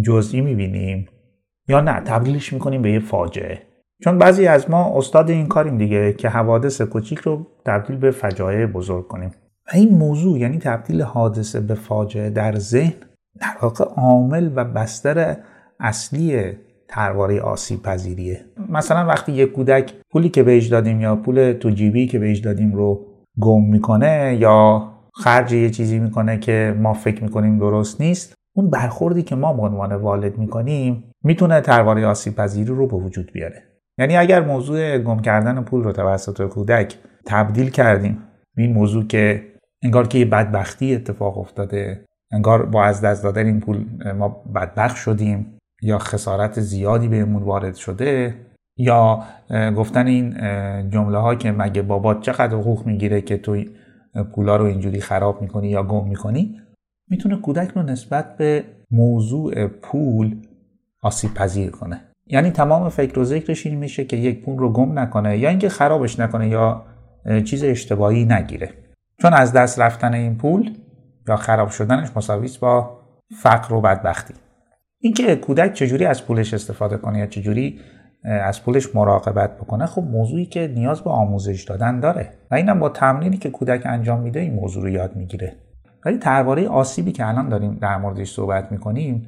جزئی 0.06 0.42
می‌بینیم 0.42 1.08
یا 1.68 1.82
نه؟ 1.82 2.00
تبدیلش 2.00 2.54
می‌کنیم 2.54 2.82
به 2.82 2.92
یه 2.92 3.00
فاجعه. 3.00 3.62
چون 4.04 4.18
بعضی 4.18 4.48
از 4.48 4.70
ما 4.70 4.98
استاد 4.98 5.30
این 5.30 5.48
کاریم 5.48 5.78
دیگه 5.78 6.14
که 6.14 6.30
حوادث 6.30 6.82
کوچیک 6.82 7.20
رو 7.20 7.48
تبدیل 7.66 7.96
به 7.96 8.12
فجایع 8.12 8.66
بزرگ 8.66 9.08
کنیم. 9.08 9.32
و 9.68 9.70
این 9.74 9.98
موضوع 9.98 10.40
یعنی 10.40 10.58
تبدیل 10.58 11.02
حادثه 11.02 11.60
به 11.60 11.74
فاجعه 11.74 12.30
در 12.30 12.56
ذهن 12.56 12.94
در 13.42 13.58
واقع 13.62 13.86
عامل 13.86 14.52
و 14.56 14.66
بستر 14.66 15.38
اصلی 15.80 16.52
ترواره 16.88 17.42
آسیب 17.42 17.82
پذیریه. 17.82 18.46
مثلا 18.70 19.06
وقتی 19.06 19.32
یک 19.32 19.52
کودک 19.52 19.94
پولی 20.12 20.30
که 20.30 20.44
بهش 20.44 20.68
دادیم 20.68 21.02
یا 21.02 21.16
پول 21.16 21.54
تو 21.54 21.70
جیبی 21.70 22.08
که 22.08 22.20
بهش 22.20 22.40
دادیم 22.40 22.74
رو 22.76 23.06
گم 23.40 23.64
می‌کنه 23.64 24.38
یا 24.40 24.90
خرج 25.14 25.54
یه 25.54 25.70
چیزی 25.70 26.00
می‌کنه 26.00 26.38
که 26.38 26.76
ما 26.80 26.94
فکر 26.94 27.24
می‌کنیم 27.24 27.60
درست 27.60 28.02
نیست 28.02 28.34
اون 28.58 28.70
برخوردی 28.70 29.24
که 29.24 29.36
ما 29.36 29.54
به 29.54 29.62
عنوان 29.62 29.96
والد 29.96 30.38
می‌کنیم 30.38 31.04
می‌تونه 31.24 31.62
ترواره 31.62 32.06
آسیب 32.06 32.36
پذیری 32.36 32.70
رو 32.70 32.88
به 32.88 32.98
وجود 32.98 33.32
بیاره. 33.34 33.64
یعنی 34.00 34.18
اگر 34.18 34.46
موضوع 34.46 34.98
گم 34.98 35.20
کردن 35.20 35.64
پول 35.64 35.84
رو 35.84 35.92
توسط 35.92 36.48
کودک 36.48 36.96
تبدیل 37.26 37.70
کردیم 37.70 38.24
این 38.58 38.74
موضوع 38.74 39.08
که 39.08 39.44
انگار 39.84 40.08
که 40.08 40.18
یه 40.18 40.26
بدبختی 40.26 40.96
اتفاق 40.96 41.38
افتاده 41.38 42.06
انگار 42.32 42.66
با 42.66 42.84
از 42.84 43.02
دست 43.02 43.24
دادن 43.24 43.46
این 43.46 43.60
پول 43.60 43.86
ما 44.14 44.44
بدبخت 44.56 44.96
شدیم 44.96 45.58
یا 45.82 45.98
خسارت 45.98 46.60
زیادی 46.60 47.08
بهمون 47.08 47.44
وارد 47.44 47.76
شده 47.76 48.36
یا 48.78 49.24
گفتن 49.76 50.08
این 50.08 50.34
جمله 50.90 51.18
ها 51.18 51.36
که 51.36 51.52
مگه 51.52 51.82
بابات 51.82 52.22
چقدر 52.22 52.56
حقوق 52.56 52.86
می‌گیره 52.86 53.22
که 53.22 53.38
تو 53.38 53.64
پولا 54.36 54.56
رو 54.56 54.66
اینجوری 54.66 55.02
خراب 55.02 55.42
می‌کنی 55.42 55.70
یا 55.70 55.84
گم 55.84 56.08
می‌کنی؟ 56.08 56.62
می‌تونه 57.10 57.36
کودک 57.36 57.72
رو 57.76 57.84
نسبت 57.84 58.38
به 58.38 58.64
موضوع 58.92 59.68
پول 59.68 60.36
آسیب 61.02 61.34
پذیر 61.34 61.70
کنه. 61.70 62.02
یعنی 62.26 62.52
تمام 62.52 62.90
فکر 62.90 63.20
و 63.20 63.24
ذکرش 63.24 63.66
این 63.66 63.78
میشه 63.78 64.06
که 64.06 64.18
یک 64.18 64.46
پول 64.46 64.58
رو 64.58 64.74
گم 64.74 65.00
نکنه 65.00 65.38
یا 65.38 65.50
اینکه 65.50 65.70
خرابش 65.70 66.20
نکنه 66.20 66.50
یا 66.50 66.86
چیز 67.46 67.64
اشتباهی 67.64 68.26
نگیره. 68.26 68.70
چون 69.22 69.34
از 69.34 69.54
دست 69.54 69.80
رفتن 69.80 70.14
این 70.14 70.38
پول 70.38 70.78
یا 71.28 71.36
خراب 71.36 71.70
شدنش 71.70 72.10
مساوی 72.16 72.50
با 72.62 73.00
فقر 73.42 73.74
و 73.74 73.82
بدبختی. 73.82 74.34
اینکه 75.00 75.36
کودک 75.36 75.74
چجوری 75.74 76.06
از 76.06 76.26
پولش 76.26 76.54
استفاده 76.54 76.98
کنه 76.98 77.20
یا 77.20 77.26
چجوری 77.26 77.80
از 78.24 78.64
پولش 78.64 78.96
مراقبت 78.96 79.58
بکنه 79.58 79.86
خب 79.86 80.02
موضوعی 80.02 80.46
که 80.46 80.68
نیاز 80.76 81.02
به 81.02 81.10
آموزش 81.10 81.64
دادن 81.64 82.00
داره. 82.00 82.34
و 82.52 82.56
اینم 82.56 82.80
با 82.80 82.90
تمرینی 82.90 83.38
که 83.38 83.50
کودک 83.50 83.82
انجام 83.86 84.22
میده 84.22 84.40
این 84.40 84.54
موضوع 84.54 84.84
رو 84.84 84.90
یاد 84.90 85.16
می‌گیره. 85.16 85.56
ولی 86.08 86.18
درباره 86.18 86.68
آسیبی 86.68 87.12
که 87.12 87.28
الان 87.28 87.50
داریم 87.50 87.78
در 87.82 87.98
موردش 87.98 88.32
صحبت 88.32 88.72
می‌کنیم 88.72 89.28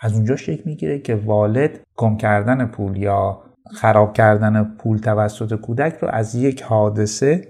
از 0.00 0.14
اونجا 0.14 0.36
شکل 0.36 0.62
می‌گیره 0.64 0.98
که 0.98 1.14
والد 1.14 1.80
گم 1.96 2.16
کردن 2.16 2.66
پول 2.66 2.96
یا 2.96 3.42
خراب 3.74 4.12
کردن 4.12 4.64
پول 4.78 4.98
توسط 4.98 5.54
کودک 5.54 5.94
رو 5.94 6.08
از 6.08 6.34
یک 6.34 6.62
حادثه 6.62 7.48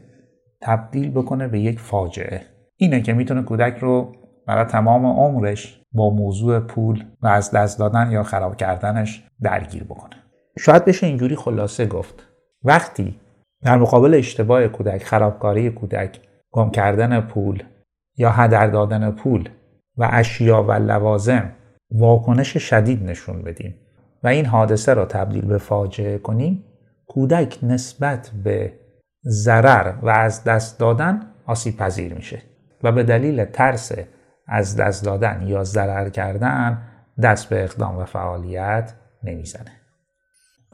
تبدیل 0.63 1.11
بکنه 1.11 1.49
به 1.49 1.61
یک 1.61 1.81
فاجعه. 1.81 2.41
اینه 2.77 3.03
که 3.03 3.13
می‌تونه 3.13 3.43
کودک 3.43 3.79
رو 3.79 4.13
برای 4.47 4.65
تمام 4.65 5.07
عمرش 5.07 5.81
با 5.93 6.11
موضوع 6.11 6.61
پول 6.61 7.05
و 7.23 7.27
از 7.27 7.51
دست 7.51 7.79
دادن 7.79 8.11
یا 8.11 8.23
خراب 8.23 8.57
کردنش 8.57 9.25
درگیر 9.43 9.85
بکنه. 9.85 10.17
شاید 10.59 10.85
بشه 10.85 11.07
اینجوری 11.07 11.37
خلاصه 11.37 11.87
گفت. 11.87 12.29
وقتی 12.65 13.21
در 13.63 13.77
مقابل 13.77 14.15
اشتباه 14.15 14.69
کودک 14.69 15.05
خرابکاری 15.05 15.71
کودک 15.71 16.21
گم 16.51 16.71
کردن 16.71 17.21
پول 17.21 17.63
یا 18.17 18.31
هدر 18.31 18.67
دادن 18.67 19.11
پول 19.11 19.49
و 19.97 20.09
اشیا 20.13 20.63
و 20.63 20.73
لوازم 20.73 21.53
واکنش 21.91 22.57
شدید 22.57 23.05
نشون 23.05 23.43
بدیم 23.43 23.75
و 24.23 24.29
این 24.29 24.47
حادثه 24.47 24.95
را 24.95 25.07
تبدیل 25.07 25.45
به 25.45 25.59
فاجعه 25.59 26.19
کنیم 26.19 26.65
کودک 27.07 27.59
نسبت 27.63 28.31
به 28.45 28.73
ضرر 29.25 29.93
و 30.03 30.09
از 30.09 30.45
دست 30.45 30.81
دادن 30.81 31.21
آسیب 31.47 31.77
پذیر 31.77 32.15
میشه 32.15 32.43
و 32.83 32.93
به 32.93 33.03
دلیل 33.03 33.45
ترس 33.45 33.93
از 34.47 34.77
دست 34.77 35.05
دادن 35.05 35.43
یا 35.47 35.65
ضرر 35.65 36.09
کردن 36.09 36.83
دست 37.23 37.49
به 37.49 37.65
اقدام 37.65 37.99
و 37.99 38.05
فعالیت 38.05 38.95
نمی‌زنه. 39.23 39.73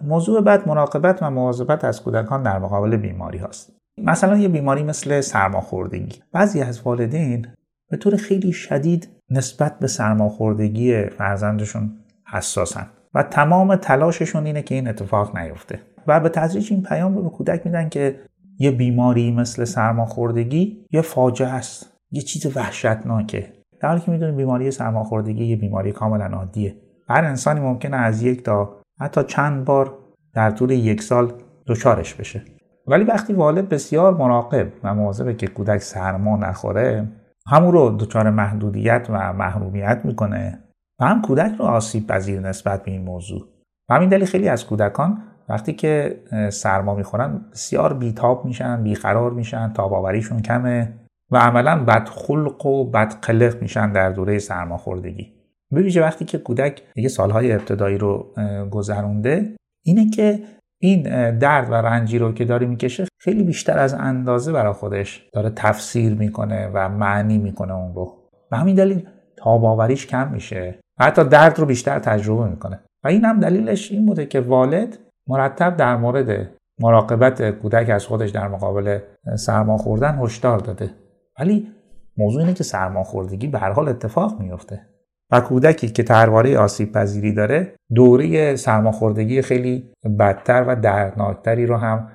موضوع 0.02 0.40
بعد 0.40 0.68
مراقبت 0.68 1.22
و 1.22 1.30
مواظبت 1.30 1.84
از 1.84 2.02
کودکان 2.02 2.42
در 2.42 2.58
مقابل 2.58 2.96
بیماری 2.96 3.38
هاست. 3.38 3.79
مثلا 4.04 4.36
یه 4.36 4.48
بیماری 4.48 4.82
مثل 4.82 5.20
سرماخوردگی. 5.20 6.18
بعضی 6.32 6.60
از 6.60 6.80
والدین 6.80 7.46
به 7.90 7.96
طور 7.96 8.16
خیلی 8.16 8.52
شدید 8.52 9.08
نسبت 9.30 9.78
به 9.78 9.86
سرماخوردگی 9.86 11.04
فرزندشون 11.04 11.90
حساسن 12.32 12.86
و 13.14 13.22
تمام 13.22 13.76
تلاششون 13.76 14.46
اینه 14.46 14.62
که 14.62 14.74
این 14.74 14.88
اتفاق 14.88 15.38
نیفته. 15.38 15.78
و 16.06 16.20
به 16.20 16.28
تدریج 16.28 16.72
این 16.72 16.82
پیام 16.82 17.16
رو 17.16 17.22
به 17.22 17.28
کودک 17.28 17.66
میدن 17.66 17.88
که 17.88 18.20
یه 18.58 18.70
بیماری 18.70 19.32
مثل 19.32 19.64
سرماخوردگی 19.64 20.86
یه 20.90 21.00
فاجعه 21.00 21.48
است. 21.48 21.96
یه 22.10 22.22
چیز 22.22 22.56
وحشتناکه. 22.56 23.52
در 23.80 23.88
حالی 23.88 24.00
که 24.00 24.10
می‌دونیم 24.10 24.36
بیماری 24.36 24.70
سرماخوردگی 24.70 25.44
یه 25.44 25.56
بیماری 25.56 25.92
کاملا 25.92 26.24
عادیه. 26.24 26.76
هر 27.08 27.24
انسانی 27.24 27.60
ممکنه 27.60 27.96
از 27.96 28.22
یک 28.22 28.42
تا 28.42 28.80
حتی 29.00 29.24
چند 29.24 29.64
بار 29.64 29.98
در 30.34 30.50
طول 30.50 30.70
یک 30.70 31.02
سال 31.02 31.32
دچارش 31.66 32.14
بشه. 32.14 32.42
ولی 32.90 33.04
وقتی 33.04 33.32
والد 33.32 33.68
بسیار 33.68 34.14
مراقب 34.14 34.72
و 34.84 34.94
مواظبه 34.94 35.34
که 35.34 35.46
کودک 35.46 35.78
سرما 35.78 36.36
نخوره 36.36 37.08
همون 37.46 37.72
رو 37.72 37.90
دچار 37.90 38.30
محدودیت 38.30 39.06
و 39.10 39.32
محرومیت 39.32 40.00
می‌کنه 40.04 40.58
و 41.00 41.04
هم 41.04 41.22
کودک 41.22 41.52
رو 41.58 41.64
آسیب 41.64 42.06
پذیر 42.06 42.40
نسبت 42.40 42.84
به 42.84 42.90
این 42.90 43.02
موضوع. 43.02 43.48
و 43.88 43.94
همین 43.94 44.08
دلیل 44.08 44.24
خیلی 44.24 44.48
از 44.48 44.66
کودکان 44.66 45.22
وقتی 45.48 45.72
که 45.72 46.20
سرما 46.52 46.94
می‌خورن 46.94 47.40
بسیار 47.52 47.94
بیتاب 47.94 48.44
میشن 48.44 48.82
بیقرار 48.82 49.30
میشن 49.30 49.72
تاباوریشون 49.72 50.42
کمه 50.42 50.92
و 51.30 51.36
عملا 51.36 51.84
بدخلق 51.84 52.66
و 52.66 52.90
بدقلق 52.90 53.62
میشن 53.62 53.92
در 53.92 54.10
دوره 54.10 54.38
سرماخوردگی 54.38 55.32
به 55.70 56.00
وقتی 56.00 56.24
که 56.24 56.38
کودک 56.38 56.82
دیگه 56.94 57.08
سالهای 57.08 57.52
ابتدایی 57.52 57.98
رو 57.98 58.34
گذرونده 58.70 59.56
اینه 59.84 60.10
که 60.10 60.42
این 60.82 61.02
درد 61.38 61.70
و 61.70 61.74
رنجی 61.74 62.18
رو 62.18 62.32
که 62.32 62.44
داره 62.44 62.66
می‌کشه 62.66 63.06
خیلی 63.18 63.42
بیشتر 63.42 63.78
از 63.78 63.94
اندازه 63.94 64.52
برای 64.52 64.72
خودش 64.72 65.28
داره 65.32 65.50
تفسیر 65.50 66.14
می‌کنه 66.14 66.70
و 66.74 66.88
معنی 66.88 67.38
می‌کنه 67.38 67.74
اون 67.74 67.94
رو. 67.94 68.16
و 68.52 68.56
همین 68.56 68.76
دلیل 68.76 69.08
تاباوریش 69.36 70.06
کم 70.06 70.28
میشه 70.32 70.78
و 70.98 71.04
حتی 71.04 71.24
درد 71.24 71.58
رو 71.58 71.66
بیشتر 71.66 71.98
تجربه 71.98 72.50
می‌کنه. 72.50 72.80
و 73.04 73.08
این 73.08 73.24
هم 73.24 73.40
دلیلش 73.40 73.92
این 73.92 74.06
بوده 74.06 74.26
که 74.26 74.40
والد 74.40 74.98
مرتب 75.26 75.76
در 75.76 75.96
مورد 75.96 76.50
مراقبت 76.80 77.50
کودک 77.50 77.90
از 77.90 78.06
خودش 78.06 78.30
در 78.30 78.48
مقابل 78.48 78.98
سرما 79.36 79.76
خوردن 79.76 80.18
هشدار 80.18 80.58
داده. 80.58 80.90
ولی 81.38 81.72
موضوع 82.16 82.42
اینه 82.42 82.54
که 82.54 82.64
سرماخوردگی 82.64 83.46
به 83.46 83.58
هر 83.58 83.72
حال 83.72 83.88
اتفاق 83.88 84.40
میفته 84.40 84.86
و 85.32 85.40
کودکی 85.40 85.88
که 85.88 86.02
ترواره 86.02 86.58
آسیب 86.58 86.92
پذیری 86.92 87.34
داره 87.34 87.74
دوره 87.94 88.56
سرماخوردگی 88.56 89.42
خیلی 89.42 89.92
بدتر 90.18 90.64
و 90.68 90.76
دردناکتری 90.76 91.66
رو 91.66 91.76
هم 91.76 92.08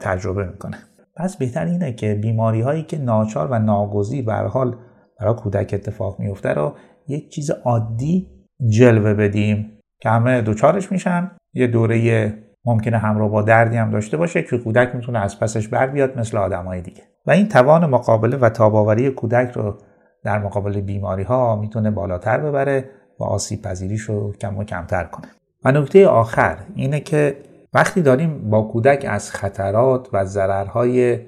تجربه 0.00 0.46
می‌کنه. 0.46 0.76
پس 1.16 1.36
بهتر 1.36 1.64
اینه 1.64 1.92
که 1.92 2.14
بیماری 2.14 2.60
هایی 2.60 2.82
که 2.82 2.98
ناچار 2.98 3.48
و 3.50 3.58
ناگزیر 3.58 4.24
به 4.24 4.34
حال 4.34 4.76
برای 5.20 5.34
کودک 5.34 5.70
اتفاق 5.74 6.20
میفته 6.20 6.52
رو 6.52 6.74
یک 7.08 7.30
چیز 7.30 7.50
عادی 7.50 8.30
جلوه 8.68 9.14
بدیم 9.14 9.78
که 10.00 10.10
همه 10.10 10.42
دوچارش 10.42 10.92
میشن. 10.92 11.30
یه 11.54 11.66
دوره 11.66 12.34
ممکنه 12.64 12.98
همراه 12.98 13.30
با 13.30 13.42
دردی 13.42 13.76
هم 13.76 13.90
داشته 13.90 14.16
باشه 14.16 14.42
که 14.42 14.58
کودک 14.58 14.94
می‌تونه 14.94 15.18
از 15.18 15.40
پسش 15.40 15.68
بر 15.68 15.86
بیاد 15.86 16.18
مثل 16.18 16.38
آدمای 16.38 16.80
دیگه. 16.80 17.02
و 17.26 17.30
این 17.30 17.48
توان 17.48 17.86
مقابله 17.86 18.36
و 18.36 18.48
تاباوری 18.48 19.10
کودک 19.10 19.50
رو 19.50 19.78
در 20.24 20.38
مقابل 20.38 20.80
بیماری 20.80 21.22
ها 21.22 21.56
می‌تونه 21.56 21.90
بالاتر 21.90 22.38
ببره 22.40 22.90
و 23.20 23.24
آسیب 23.24 23.62
پذیریش 23.62 24.00
رو 24.00 24.32
کم 24.32 24.58
و 24.58 24.64
کمتر 24.64 25.04
کنه. 25.04 25.26
و 25.64 25.72
نکته 25.72 26.06
آخر 26.06 26.58
اینه 26.74 27.00
که 27.00 27.36
وقتی 27.74 28.02
داریم 28.02 28.50
با 28.50 28.62
کودک 28.62 29.06
از 29.08 29.30
خطرات 29.30 30.08
و 30.12 30.24
ضررهای 30.24 31.18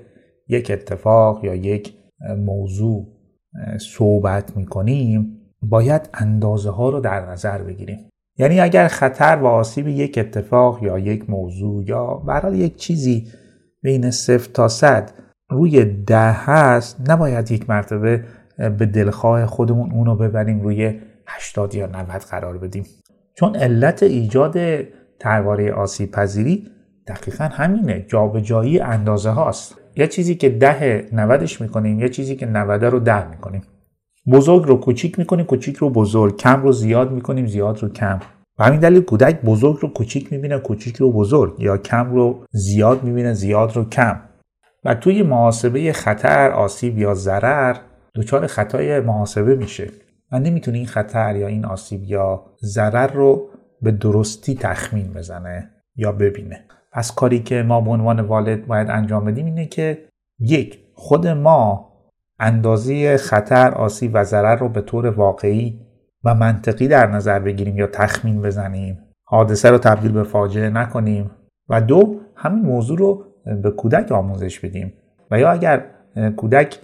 یک 0.48 0.70
اتفاق 0.70 1.44
یا 1.44 1.54
یک 1.54 1.94
موضوع 2.38 3.06
صحبت 3.80 4.56
می‌کنیم 4.56 5.36
باید 5.62 6.08
اندازه 6.14 6.70
ها 6.70 6.90
رو 6.90 7.00
در 7.00 7.30
نظر 7.30 7.62
بگیریم. 7.62 8.10
یعنی 8.38 8.60
اگر 8.60 8.88
خطر 8.88 9.36
و 9.36 9.46
آسیب 9.46 9.88
یک 9.88 10.18
اتفاق 10.18 10.82
یا 10.82 10.98
یک 10.98 11.30
موضوع 11.30 11.84
یا 11.84 12.14
برای 12.14 12.58
یک 12.58 12.76
چیزی 12.76 13.26
بین 13.82 14.10
صفر 14.10 14.50
تا 14.52 14.68
صد 14.68 15.10
روی 15.50 15.84
ده 15.84 16.32
هست 16.32 17.10
نباید 17.10 17.50
یک 17.50 17.70
مرتبه 17.70 18.24
به 18.60 18.86
دلخواه 18.86 19.46
خودمون 19.46 19.92
اونو 19.92 20.16
ببریم 20.16 20.60
روی 20.60 21.00
80 21.26 21.74
یا 21.74 21.86
90 21.86 22.20
قرار 22.20 22.58
بدیم. 22.58 22.84
چون 23.34 23.56
علت 23.56 24.02
ایجاد 24.02 24.56
ترواره 25.18 25.72
آسیب 25.72 26.10
پذیری 26.10 26.66
دقیقا 27.06 27.44
همینه 27.44 28.06
جابجایی 28.08 28.80
اندازه 28.80 29.30
هاست. 29.30 29.74
یه 29.96 30.06
چیزی 30.06 30.34
که 30.34 30.48
ده 30.48 31.08
نودش 31.12 31.60
می‌کنیم 31.60 32.00
یه 32.00 32.08
چیزی 32.08 32.36
که 32.36 32.46
90 32.46 32.84
رو 32.84 32.98
ده 32.98 33.30
می‌کنیم. 33.30 33.62
بزرگ 34.32 34.64
رو 34.64 34.76
کوچیک 34.76 35.18
می‌کنیم 35.18 35.46
کوچیک 35.46 35.76
رو 35.76 35.90
بزرگ. 35.90 36.36
کم 36.36 36.62
رو 36.62 36.72
زیاد 36.72 37.12
می‌کنیم 37.12 37.46
زیاد 37.46 37.82
رو 37.82 37.88
کم. 37.88 38.20
و 38.58 38.64
همین 38.64 38.80
دلیل 38.80 39.02
کودک 39.02 39.42
بزرگ 39.42 39.78
رو 39.80 39.88
کوچیک 39.88 40.32
می‌بینه 40.32 40.58
کوچیک 40.58 40.96
رو 40.96 41.12
بزرگ. 41.12 41.60
یا 41.60 41.76
کم 41.76 42.14
رو 42.14 42.44
زیاد 42.50 43.04
می‌بینه 43.04 43.32
زیاد 43.32 43.76
رو 43.76 43.84
کم. 43.84 44.20
و 44.84 44.94
توی 44.94 45.22
محاسبه 45.22 45.92
خطر 45.92 46.50
آسیب 46.50 46.98
یا 46.98 47.14
ضرر 47.14 47.76
دچار 48.14 48.46
خطای 48.46 49.00
محاسبه 49.00 49.54
میشه 49.54 49.90
و 50.32 50.38
نمی‌تونه 50.38 50.78
این 50.78 50.86
خطر 50.86 51.36
یا 51.36 51.46
این 51.46 51.64
آسیب 51.64 52.04
یا 52.04 52.42
ضرر 52.62 53.12
رو 53.12 53.48
به 53.82 53.90
درستی 53.90 54.54
تخمین 54.54 55.12
بزنه 55.12 55.70
یا 55.96 56.12
ببینه. 56.12 56.64
پس 56.92 57.14
کاری 57.14 57.38
که 57.38 57.62
ما 57.62 57.80
به 57.80 57.90
عنوان 57.90 58.20
والد 58.20 58.66
باید 58.66 58.90
انجام 58.90 59.24
بدیم 59.24 59.46
اینه 59.46 59.66
که 59.66 60.04
یک 60.38 60.78
خود 60.94 61.26
ما 61.26 61.90
اندازه 62.38 63.16
خطر 63.16 63.70
آسیب 63.70 64.10
و 64.14 64.24
ضرر 64.24 64.56
رو 64.56 64.68
به 64.68 64.80
طور 64.80 65.06
واقعی 65.06 65.80
و 66.24 66.34
منطقی 66.34 66.88
در 66.88 67.06
نظر 67.06 67.38
بگیریم 67.38 67.78
یا 67.78 67.86
تخمین 67.86 68.42
بزنیم. 68.42 68.98
حادثه 69.24 69.70
رو 69.70 69.78
تبدیل 69.78 70.12
به 70.12 70.22
فاجعه 70.22 70.70
نکنیم. 70.70 71.30
و 71.68 71.80
دو 71.80 72.20
همین 72.36 72.64
موضوع 72.64 72.98
رو 72.98 73.24
به 73.62 73.70
کودک 73.70 74.12
آموزش 74.12 74.60
بدیم. 74.60 74.92
و 75.30 75.38
یا 75.38 75.50
اگر 75.50 75.84
کودک 76.36 76.78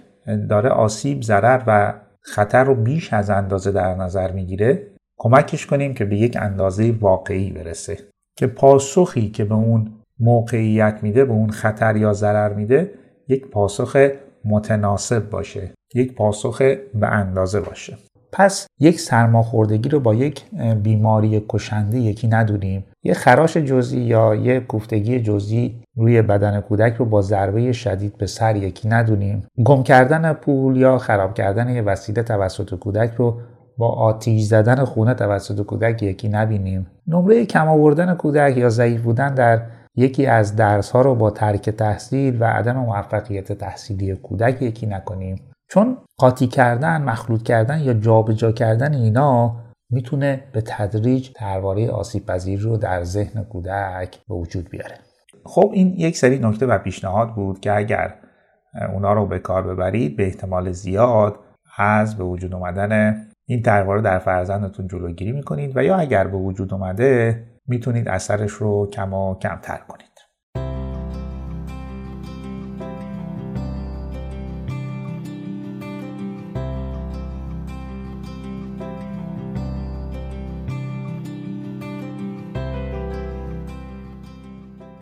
داره 0.49 0.69
آسیب 0.69 1.21
ضرر 1.21 1.63
و 1.67 1.93
خطر 2.21 2.63
رو 2.63 2.75
بیش 2.75 3.13
از 3.13 3.29
اندازه 3.29 3.71
در 3.71 3.95
نظر 3.95 4.31
می‌گیره 4.31 4.87
کمکش 5.19 5.65
کنیم 5.65 5.93
که 5.93 6.05
به 6.05 6.17
یک 6.17 6.37
اندازه 6.41 6.95
واقعی 6.99 7.51
برسه. 7.51 7.97
که 8.37 8.47
پاسخی 8.47 9.29
که 9.29 9.45
به 9.45 9.55
اون 9.55 9.93
موقعیت 10.19 10.99
میده 11.01 11.25
به 11.25 11.33
اون 11.33 11.49
خطر 11.49 11.95
یا 11.95 12.13
ضرر 12.13 12.53
میده 12.53 12.91
یک 13.27 13.47
پاسخ 13.47 14.09
متناسب 14.45 15.29
باشه 15.29 15.71
یک 15.95 16.15
پاسخ 16.15 16.61
به 16.93 17.07
اندازه 17.07 17.61
باشه. 17.61 17.97
پس 18.31 18.67
یک 18.79 18.99
سرماخوردگی 18.99 19.89
رو 19.89 19.99
با 19.99 20.15
یک 20.15 20.43
بیماری 20.83 21.45
کشنده 21.49 21.99
یکی 21.99 22.27
ندونیم. 22.27 22.85
یه 23.03 23.13
خراش 23.13 23.57
جزئی 23.57 24.01
یا 24.01 24.35
یه 24.35 24.59
کوفتگی 24.59 25.19
جزئی 25.19 25.75
روی 25.95 26.21
بدن 26.21 26.61
کودک 26.61 26.93
رو 26.93 27.05
با 27.05 27.21
ضربه 27.21 27.71
شدید 27.71 28.17
به 28.17 28.27
سر 28.27 28.55
یکی 28.55 28.89
ندونیم. 28.89 29.47
گم 29.65 29.83
کردن 29.83 30.33
پول 30.33 30.77
یا 30.77 30.97
خراب 30.97 31.33
کردن 31.33 31.69
یه 31.69 31.81
وسیله 31.81 32.23
توسط 32.23 32.75
کودک 32.75 33.13
رو 33.17 33.37
با 33.77 33.89
آتیش 33.89 34.43
زدن 34.43 34.83
خونه 34.83 35.13
توسط 35.13 35.65
کودک 35.65 36.03
یکی 36.03 36.29
نبینیم. 36.29 36.87
نمره 37.07 37.45
کم 37.45 37.67
آوردن 37.67 38.15
کودک 38.15 38.57
یا 38.57 38.69
ضعیف 38.69 39.01
بودن 39.01 39.33
در 39.33 39.61
یکی 39.95 40.25
از 40.25 40.55
درس 40.55 40.91
ها 40.91 41.01
رو 41.01 41.15
با 41.15 41.31
ترک 41.31 41.69
تحصیل 41.69 42.37
و 42.39 42.45
عدم 42.45 42.75
موفقیت 42.75 43.51
تحصیلی 43.51 44.15
کودک 44.15 44.61
یکی 44.61 44.85
نکنیم. 44.85 45.35
چون 45.69 45.97
قاطی 46.17 46.47
کردن 46.47 47.01
مخلوط 47.01 47.43
کردن 47.43 47.79
یا 47.79 47.93
جابجا 47.93 48.51
کردن 48.51 48.93
اینا 48.93 49.55
می‌تونه 49.89 50.43
به 50.53 50.61
تدریج 50.61 51.29
ترواره 51.35 51.89
آسیب 51.89 52.25
پذیر 52.25 52.59
رو 52.59 52.77
در 52.77 53.03
ذهن 53.03 53.43
کودک 53.43 54.17
به 54.27 54.35
وجود 54.35 54.69
بیاره. 54.69 54.95
خب 55.45 55.71
این 55.73 55.93
یک 55.97 56.17
سری 56.17 56.39
نکته 56.39 56.65
و 56.65 56.77
پیشنهاد 56.77 57.35
بود 57.35 57.59
که 57.59 57.77
اگر 57.77 58.13
اونا 58.93 59.13
رو 59.13 59.25
به 59.25 59.39
کار 59.39 59.63
ببرید 59.63 60.17
به 60.17 60.25
احتمال 60.25 60.71
زیاد 60.71 61.35
از 61.77 62.17
به 62.17 62.23
وجود 62.23 62.53
اومدن 62.53 63.23
این 63.45 63.61
ترواره 63.61 64.01
در 64.01 64.19
فرزندتون 64.19 64.87
جلوگیری 64.87 65.31
می‌کنید 65.31 65.77
و 65.77 65.83
یا 65.83 65.95
اگر 65.95 66.27
به 66.27 66.37
وجود 66.37 66.73
اومده 66.73 67.43
می‌تونید 67.67 68.09
اثرش 68.09 68.51
رو 68.51 68.89
کم 68.89 69.13
و 69.13 69.35
کمتر 69.35 69.77
کنید. 69.87 70.06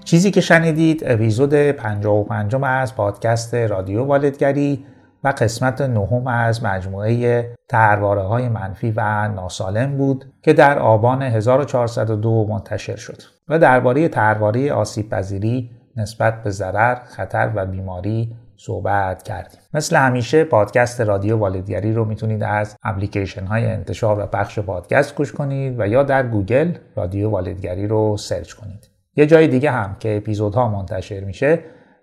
چیزی 0.06 0.32
که 0.32 0.41
شنیدید 0.41 1.04
اپیزود 1.06 1.54
55 1.54 2.56
از 2.63 2.96
پادکست 2.96 3.56
رادیو 3.56 4.04
والدگری 4.04 4.86
و 5.24 5.28
قسمت 5.28 5.82
نهم 5.82 6.28
از 6.28 6.63
مجموعه 6.63 7.46
طرحواره 7.69 8.21
های 8.22 8.50
منفی 8.50 8.94
و 8.96 9.28
ناسالم 9.28 9.98
بود 9.98 10.26
که 10.41 10.54
در 10.54 10.80
آبان 10.80 11.22
1402 11.22 12.48
منتشر 12.50 12.96
شد 12.96 13.22
و 13.48 13.60
درباره 13.60 14.08
طرحواره 14.08 14.73
آسیب 14.74 15.10
پذیری 15.10 15.72
نسبت 15.98 16.44
به 16.44 16.50
ضرر، 16.50 16.96
خطر 16.96 17.52
و 17.56 17.65
بیماری 17.65 18.36
صحبت 18.58 19.24
کردیم. 19.24 19.60
مثل 19.74 19.96
همیشه 19.96 20.44
پادکست 20.44 21.02
رادیو 21.02 21.38
والدگری 21.38 21.94
رو 21.94 22.06
می‌تونید 22.06 22.44
از 22.44 22.76
اپلیکیشن 22.84 23.46
های 23.46 23.65
انتشار 23.65 24.20
و 24.20 24.26
پخش 24.26 24.60
پادکست 24.60 25.15
گوش 25.15 25.34
کنید 25.34 25.80
و 25.80 25.88
یا 25.88 26.04
در 26.04 26.28
گوگل 26.28 26.72
رادیو 26.96 27.30
والدگری 27.30 27.88
رو 27.88 28.18
سرچ 28.18 28.54
کنید. 28.54 28.94
یه 29.15 29.25
جای 29.25 29.47
دیگه 29.47 29.71
هم 29.71 29.95
که 29.99 30.17
اپیزودها 30.17 30.69
منتشر 30.69 31.19
میشه 31.19 31.60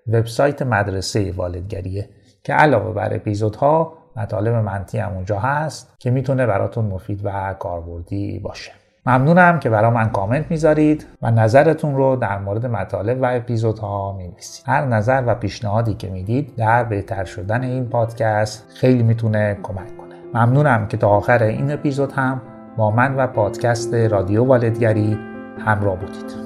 وبسایت 0.08 0.62
مدرسه 0.62 1.32
والدگریه 1.32 2.08
که 2.44 2.54
علاوه 2.54 2.94
بر 2.94 3.14
اپیزودها 3.14 3.92
مطالب 4.16 4.54
منتی 4.54 4.98
هم 4.98 5.12
اونجا 5.12 5.38
هست 5.38 5.94
که 5.98 6.10
می‌تونه 6.10 6.46
براتون 6.46 6.84
مفید 6.84 7.20
و 7.24 7.54
کاربردی 7.58 8.38
باشه. 8.38 8.72
ممنونم 9.06 9.58
که 9.58 9.70
برای 9.70 9.90
من 9.90 10.10
کامنت 10.10 10.50
می‌ذارید 10.50 11.06
و 11.22 11.30
نظرتون 11.30 11.96
رو 11.96 12.16
در 12.16 12.38
مورد 12.38 12.66
مطالب 12.66 13.22
و 13.22 13.26
اپیزودها 13.26 14.12
می‌نویسید. 14.12 14.64
هر 14.66 14.84
نظر 14.86 15.22
و 15.26 15.34
پیشنهادی 15.34 15.94
که 15.94 16.10
می‌دید 16.10 16.56
در 16.56 16.84
بهتر 16.84 17.24
شدن 17.24 17.62
این 17.62 17.88
پادکست 17.88 18.66
خیلی 18.74 19.02
می‌تونه 19.02 19.58
کمک 19.62 19.96
کنه. 19.96 20.14
ممنونم 20.34 20.88
که 20.88 20.96
تا 20.96 21.08
آخر 21.08 21.42
این 21.42 21.72
اپیزود 21.72 22.12
هم 22.12 22.42
با 22.76 22.90
من 22.90 23.16
و 23.16 23.26
پادکست 23.26 23.94
رادیو 23.94 24.44
والدگری 24.44 25.18
همراه 25.58 25.96
بودید. 25.96 26.41